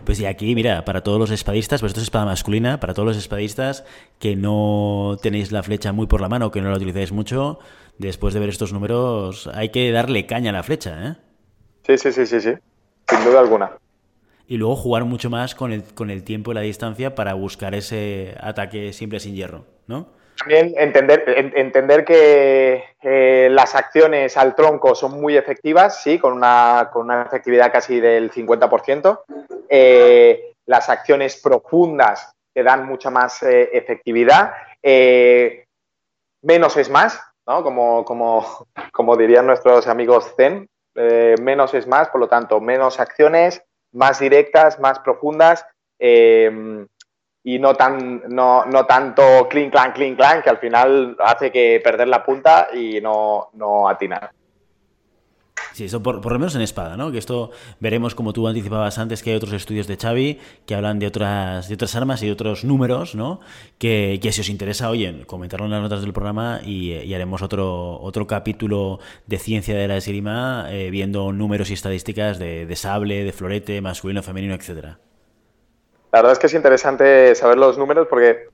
Pues 0.04 0.20
y 0.20 0.26
aquí, 0.26 0.54
mira, 0.54 0.84
para 0.84 1.02
todos 1.02 1.18
los 1.18 1.30
espadistas, 1.30 1.80
pues 1.80 1.90
esto 1.90 2.00
es 2.00 2.04
espada 2.04 2.24
masculina, 2.24 2.80
para 2.80 2.94
todos 2.94 3.06
los 3.06 3.16
espadistas 3.16 3.84
que 4.18 4.36
no 4.36 5.16
tenéis 5.22 5.52
la 5.52 5.62
flecha 5.62 5.92
muy 5.92 6.06
por 6.06 6.20
la 6.20 6.28
mano, 6.28 6.50
que 6.50 6.60
no 6.60 6.70
la 6.70 6.76
utilizáis 6.76 7.12
mucho, 7.12 7.58
después 7.98 8.34
de 8.34 8.40
ver 8.40 8.48
estos 8.48 8.72
números, 8.72 9.48
hay 9.54 9.70
que 9.70 9.90
darle 9.92 10.26
caña 10.26 10.50
a 10.50 10.52
la 10.52 10.62
flecha, 10.62 11.08
¿eh? 11.08 11.16
Sí, 11.86 11.98
sí, 11.98 12.12
sí, 12.12 12.26
sí, 12.26 12.40
sí, 12.40 12.54
sin 13.08 13.24
duda 13.24 13.40
alguna. 13.40 13.72
Y 14.46 14.56
luego 14.56 14.76
jugar 14.76 15.04
mucho 15.04 15.30
más 15.30 15.54
con 15.54 15.72
el, 15.72 15.84
con 15.94 16.10
el 16.10 16.24
tiempo 16.24 16.52
y 16.52 16.54
la 16.54 16.60
distancia 16.60 17.14
para 17.14 17.34
buscar 17.34 17.74
ese 17.74 18.36
ataque 18.40 18.92
simple 18.92 19.20
sin 19.20 19.34
hierro, 19.34 19.66
¿no? 19.86 20.08
También 20.36 20.74
entender, 20.76 21.24
entender 21.54 22.04
que 22.04 23.48
las 23.50 23.74
acciones 23.74 24.36
al 24.36 24.54
tronco 24.54 24.94
son 24.94 25.20
muy 25.20 25.36
efectivas, 25.36 26.02
sí, 26.02 26.18
con 26.18 26.32
una, 26.32 26.90
con 26.92 27.06
una 27.06 27.22
efectividad 27.22 27.72
casi 27.72 28.00
del 28.00 28.30
50%. 28.30 29.20
Eh, 29.68 30.54
las 30.66 30.88
acciones 30.88 31.36
profundas 31.36 32.34
te 32.52 32.62
dan 32.62 32.86
mucha 32.86 33.10
más 33.10 33.42
eh, 33.42 33.70
efectividad. 33.72 34.52
Eh, 34.82 35.66
menos 36.42 36.76
es 36.76 36.88
más, 36.88 37.20
¿no? 37.46 37.62
Como, 37.62 38.04
como, 38.04 38.66
como 38.92 39.16
dirían 39.16 39.46
nuestros 39.46 39.86
amigos 39.88 40.32
Zen. 40.36 40.68
Eh, 40.94 41.34
menos 41.42 41.74
es 41.74 41.86
más, 41.86 42.08
por 42.08 42.20
lo 42.20 42.28
tanto, 42.28 42.60
menos 42.60 43.00
acciones, 43.00 43.62
más 43.92 44.20
directas, 44.20 44.78
más 44.78 45.00
profundas. 45.00 45.66
Y 47.46 47.58
no, 47.58 47.74
tan, 47.74 48.22
no, 48.28 48.64
no 48.64 48.86
tanto 48.86 49.46
clean, 49.50 49.70
clan, 49.70 49.92
clean, 49.92 50.16
clan, 50.16 50.42
que 50.42 50.48
al 50.48 50.58
final 50.58 51.14
hace 51.22 51.52
que 51.52 51.78
perder 51.84 52.08
la 52.08 52.24
punta 52.24 52.68
y 52.74 53.02
no, 53.02 53.50
no 53.52 53.86
atinar. 53.86 54.32
Sí, 55.74 55.84
eso 55.84 56.02
por, 56.02 56.20
por, 56.20 56.32
lo 56.32 56.38
menos 56.38 56.54
en 56.54 56.62
espada, 56.62 56.96
¿no? 56.96 57.12
Que 57.12 57.18
esto 57.18 57.50
veremos, 57.80 58.14
como 58.14 58.32
tú 58.32 58.46
anticipabas 58.48 58.98
antes, 58.98 59.22
que 59.22 59.30
hay 59.30 59.36
otros 59.36 59.52
estudios 59.52 59.86
de 59.86 59.96
Xavi 59.96 60.38
que 60.66 60.74
hablan 60.74 60.98
de 60.98 61.06
otras, 61.06 61.68
de 61.68 61.74
otras 61.74 61.94
armas 61.96 62.22
y 62.22 62.26
de 62.26 62.32
otros 62.32 62.64
números, 62.64 63.14
¿no? 63.14 63.40
Que, 63.78 64.18
si 64.32 64.40
os 64.40 64.48
interesa, 64.48 64.88
oye, 64.88 65.26
comentarlo 65.26 65.66
en 65.66 65.72
las 65.72 65.82
notas 65.82 66.00
del 66.00 66.12
programa 66.12 66.60
y, 66.64 66.92
y 66.92 67.12
haremos 67.12 67.42
otro, 67.42 68.00
otro 68.00 68.26
capítulo 68.26 69.00
de 69.26 69.38
ciencia 69.38 69.76
de 69.76 69.88
la 69.88 69.96
esgrima 69.96 70.66
eh, 70.70 70.90
viendo 70.90 71.32
números 71.32 71.70
y 71.70 71.74
estadísticas 71.74 72.38
de, 72.38 72.66
de 72.66 72.76
sable, 72.76 73.24
de 73.24 73.32
florete, 73.32 73.80
masculino, 73.80 74.22
femenino, 74.22 74.54
etcétera. 74.54 74.98
La 76.14 76.20
verdad 76.20 76.34
es 76.34 76.38
que 76.38 76.46
es 76.46 76.54
interesante 76.54 77.34
saber 77.34 77.58
los 77.58 77.76
números 77.76 78.06
porque 78.08 78.46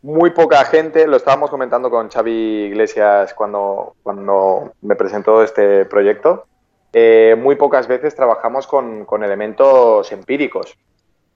muy 0.00 0.30
poca 0.30 0.64
gente, 0.64 1.06
lo 1.06 1.18
estábamos 1.18 1.50
comentando 1.50 1.90
con 1.90 2.08
Xavi 2.08 2.68
Iglesias 2.68 3.34
cuando, 3.34 3.96
cuando 4.02 4.72
me 4.80 4.96
presentó 4.96 5.42
este 5.42 5.84
proyecto, 5.84 6.46
eh, 6.90 7.36
muy 7.38 7.56
pocas 7.56 7.86
veces 7.86 8.14
trabajamos 8.14 8.66
con, 8.66 9.06
elementos 9.22 10.10
empíricos. 10.10 10.78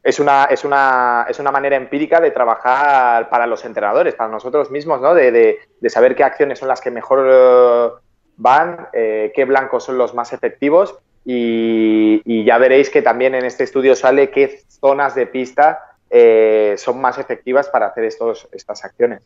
Es 0.03 0.19
una, 0.19 0.45
es, 0.45 0.65
una, 0.65 1.27
es 1.29 1.39
una 1.41 1.53
manera 1.53 1.77
empírica 1.77 2.23
de 2.23 2.31
trabajar 2.31 3.29
para 3.29 3.47
los 3.47 3.63
entrenadores, 3.67 4.15
para 4.15 4.31
nosotros 4.31 4.71
mismos, 4.71 5.03
¿no? 5.03 5.13
de, 5.13 5.31
de, 5.31 5.59
de 5.79 5.91
saber 5.91 6.17
qué 6.17 6.25
acciones 6.25 6.59
son 6.59 6.69
las 6.69 6.81
que 6.81 6.91
mejor 6.91 7.19
uh, 7.19 8.01
van, 8.39 8.89
eh, 8.95 9.31
qué 9.35 9.45
blancos 9.45 9.85
son 9.85 9.99
los 9.99 10.15
más 10.15 10.33
efectivos 10.33 10.99
y, 11.29 12.45
ya 12.45 12.59
veréis 12.59 12.89
que 12.89 13.03
también 13.03 13.35
en 13.35 13.45
este 13.45 13.65
estudio 13.65 13.97
sale 13.97 14.31
qué 14.31 14.63
zonas 14.69 15.17
de 15.17 15.27
pista 15.27 15.81
eh, 16.09 16.75
son 16.79 17.01
más 17.01 17.19
efectivas 17.19 17.69
para 17.69 17.89
hacer 17.89 18.05
estos, 18.05 18.49
estas 18.53 18.85
acciones. 18.85 19.23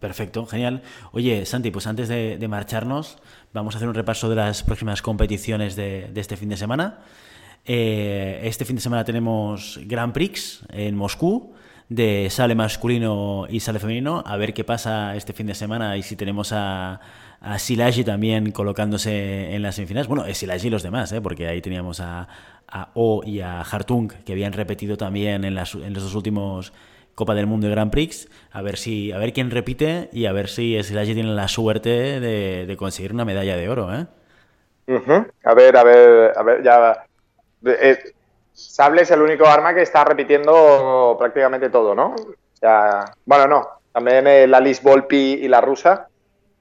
Perfecto, 0.00 0.46
genial. 0.46 0.82
Oye, 1.12 1.44
Santi, 1.44 1.70
pues 1.70 1.86
antes 1.86 2.08
de, 2.08 2.48
marcharnos, 2.48 3.18
vamos 3.52 3.74
a 3.74 3.78
hacer 3.78 3.88
un 3.88 3.94
repaso 3.94 4.28
de 4.30 4.36
las 4.36 4.62
próximas 4.62 5.02
competiciones 5.02 5.76
de, 5.76 6.08
de 6.10 6.20
este 6.20 6.36
fin 6.36 6.48
de 6.48 6.56
semana. 6.56 7.00
Eh, 7.64 8.40
este 8.42 8.64
fin 8.64 8.76
de 8.76 8.82
semana 8.82 9.04
tenemos 9.04 9.78
Grand 9.84 10.12
Prix 10.12 10.64
en 10.70 10.96
Moscú, 10.96 11.54
de 11.88 12.28
sale 12.30 12.54
masculino 12.54 13.46
y 13.48 13.60
sale 13.60 13.78
femenino. 13.78 14.24
A 14.26 14.36
ver 14.36 14.54
qué 14.54 14.64
pasa 14.64 15.14
este 15.14 15.32
fin 15.32 15.46
de 15.46 15.54
semana 15.54 15.96
y 15.96 16.02
si 16.02 16.16
tenemos 16.16 16.52
a, 16.52 17.00
a 17.42 17.58
Silagi 17.58 18.04
también 18.04 18.52
colocándose 18.52 19.54
en 19.54 19.62
las 19.62 19.74
semifinales. 19.74 20.08
Bueno, 20.08 20.24
Silagi 20.32 20.68
y 20.68 20.70
los 20.70 20.82
demás, 20.82 21.12
¿eh? 21.12 21.20
porque 21.20 21.48
ahí 21.48 21.60
teníamos 21.60 22.00
a, 22.00 22.28
a 22.68 22.90
O 22.94 23.22
y 23.24 23.40
a 23.40 23.60
Hartung, 23.62 24.12
que 24.24 24.32
habían 24.32 24.52
repetido 24.52 24.96
también 24.96 25.44
en, 25.44 25.54
las, 25.54 25.74
en 25.74 25.92
los 25.92 26.04
dos 26.04 26.14
últimos 26.14 26.72
Copa 27.14 27.34
del 27.34 27.46
Mundo 27.46 27.66
y 27.66 27.70
Grand 27.70 27.90
Prix, 27.90 28.28
a 28.52 28.62
ver 28.62 28.78
si 28.78 29.12
a 29.12 29.18
ver 29.18 29.32
quién 29.32 29.50
repite 29.50 30.08
y 30.12 30.26
a 30.26 30.32
ver 30.32 30.48
si 30.48 30.82
Silagi 30.82 31.14
tiene 31.14 31.34
la 31.34 31.48
suerte 31.48 32.20
de, 32.20 32.64
de, 32.64 32.76
conseguir 32.76 33.12
una 33.12 33.26
medalla 33.26 33.56
de 33.56 33.68
oro, 33.68 33.92
¿eh? 33.92 34.06
A 35.44 35.54
ver, 35.54 35.76
a 35.76 35.84
ver, 35.84 36.32
a 36.36 36.42
ver, 36.42 36.62
ya... 36.62 37.04
Eh, 37.66 37.98
Sable 38.54 39.02
es 39.02 39.10
el 39.10 39.22
único 39.22 39.46
arma 39.46 39.74
que 39.74 39.82
está 39.82 40.04
repitiendo 40.04 41.16
prácticamente 41.18 41.70
todo, 41.70 41.94
¿no? 41.94 42.14
Sea, 42.54 43.04
bueno, 43.24 43.46
no, 43.46 43.68
también 43.92 44.26
eh, 44.26 44.46
la 44.46 44.60
Liz 44.60 44.82
Volpi 44.82 45.38
y 45.42 45.48
la 45.48 45.60
rusa 45.60 46.08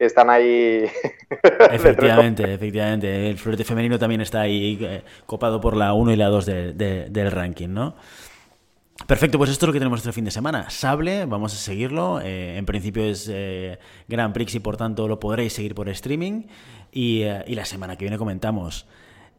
están 0.05 0.29
ahí. 0.29 0.85
efectivamente, 1.71 2.53
efectivamente. 2.53 3.29
El 3.29 3.37
florete 3.37 3.63
femenino 3.63 3.97
también 3.99 4.21
está 4.21 4.41
ahí 4.41 4.77
eh, 4.81 5.03
copado 5.25 5.61
por 5.61 5.75
la 5.75 5.93
1 5.93 6.11
y 6.11 6.15
la 6.15 6.27
2 6.27 6.45
de, 6.45 6.73
de, 6.73 7.09
del 7.09 7.31
ranking, 7.31 7.69
¿no? 7.69 7.95
Perfecto, 9.07 9.37
pues 9.37 9.49
esto 9.49 9.65
es 9.65 9.67
lo 9.67 9.73
que 9.73 9.79
tenemos 9.79 9.99
este 9.99 10.11
fin 10.11 10.25
de 10.25 10.31
semana. 10.31 10.69
Sable, 10.69 11.25
vamos 11.25 11.53
a 11.53 11.57
seguirlo. 11.57 12.21
Eh, 12.21 12.57
en 12.57 12.65
principio 12.65 13.03
es 13.03 13.29
eh, 13.31 13.79
Grand 14.07 14.33
Prix 14.33 14.55
y 14.55 14.59
por 14.59 14.77
tanto 14.77 15.07
lo 15.07 15.19
podréis 15.19 15.53
seguir 15.53 15.75
por 15.75 15.89
streaming. 15.89 16.43
Y, 16.91 17.21
eh, 17.23 17.43
y, 17.47 17.55
la 17.55 17.65
semana 17.65 17.97
que 17.97 18.05
viene 18.05 18.17
comentamos. 18.17 18.87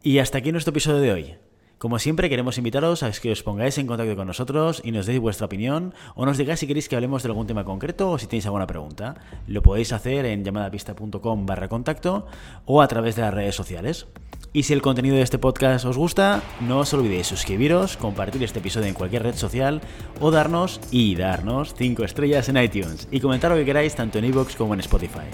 Y 0.01 0.19
hasta 0.19 0.39
aquí 0.39 0.51
nuestro 0.51 0.71
episodio 0.71 0.99
de 0.99 1.11
hoy. 1.11 1.35
Como 1.83 1.99
siempre, 1.99 2.29
queremos 2.29 2.57
invitaros 2.57 3.03
a 3.03 3.11
que 3.11 3.33
os 3.33 3.43
pongáis 3.43 3.77
en 3.77 3.87
contacto 3.87 4.15
con 4.15 4.25
nosotros 4.25 4.79
y 4.85 4.93
nos 4.93 5.05
deis 5.05 5.19
vuestra 5.19 5.47
opinión 5.47 5.93
o 6.15 6.25
nos 6.25 6.37
digáis 6.37 6.61
si 6.61 6.65
queréis 6.65 6.87
que 6.87 6.95
hablemos 6.95 7.23
de 7.23 7.27
algún 7.27 7.45
tema 7.45 7.65
concreto 7.65 8.09
o 8.09 8.17
si 8.17 8.25
tenéis 8.25 8.45
alguna 8.45 8.65
pregunta. 8.65 9.15
Lo 9.47 9.61
podéis 9.61 9.91
hacer 9.91 10.23
en 10.25 10.45
llamadapista.com 10.45 11.45
barra 11.45 11.67
contacto 11.67 12.25
o 12.63 12.81
a 12.81 12.87
través 12.87 13.17
de 13.17 13.23
las 13.23 13.33
redes 13.33 13.55
sociales. 13.55 14.07
Y 14.53 14.63
si 14.63 14.71
el 14.71 14.81
contenido 14.81 15.17
de 15.17 15.23
este 15.23 15.39
podcast 15.39 15.83
os 15.83 15.97
gusta, 15.97 16.41
no 16.61 16.79
os 16.79 16.93
olvidéis 16.93 17.27
suscribiros, 17.27 17.97
compartir 17.97 18.41
este 18.43 18.59
episodio 18.59 18.87
en 18.87 18.93
cualquier 18.93 19.23
red 19.23 19.35
social 19.35 19.81
o 20.21 20.31
darnos 20.31 20.79
y 20.89 21.15
darnos 21.15 21.75
5 21.75 22.05
estrellas 22.05 22.47
en 22.47 22.63
iTunes 22.63 23.09
y 23.11 23.19
comentar 23.19 23.51
lo 23.51 23.57
que 23.57 23.65
queráis 23.65 23.93
tanto 23.93 24.19
en 24.19 24.25
iVoox 24.31 24.55
como 24.55 24.73
en 24.73 24.79
Spotify. 24.79 25.27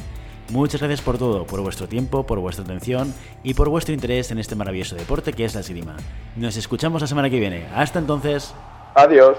Muchas 0.50 0.82
gracias 0.82 1.02
por 1.02 1.18
todo, 1.18 1.46
por 1.46 1.62
vuestro 1.62 1.88
tiempo, 1.88 2.26
por 2.26 2.40
vuestra 2.40 2.64
atención 2.64 3.14
y 3.44 3.54
por 3.54 3.70
vuestro 3.70 3.94
interés 3.94 4.32
en 4.32 4.40
este 4.40 4.56
maravilloso 4.56 4.96
deporte 4.96 5.34
que 5.34 5.46
es 5.46 5.54
la 5.54 5.62
esgrima. 5.62 5.96
Nos 6.36 6.58
escuchamos 6.58 7.02
la 7.02 7.08
semana 7.08 7.30
que 7.30 7.40
viene. 7.40 7.68
Hasta 7.76 8.00
entonces. 8.00 8.54
Adiós. 8.96 9.38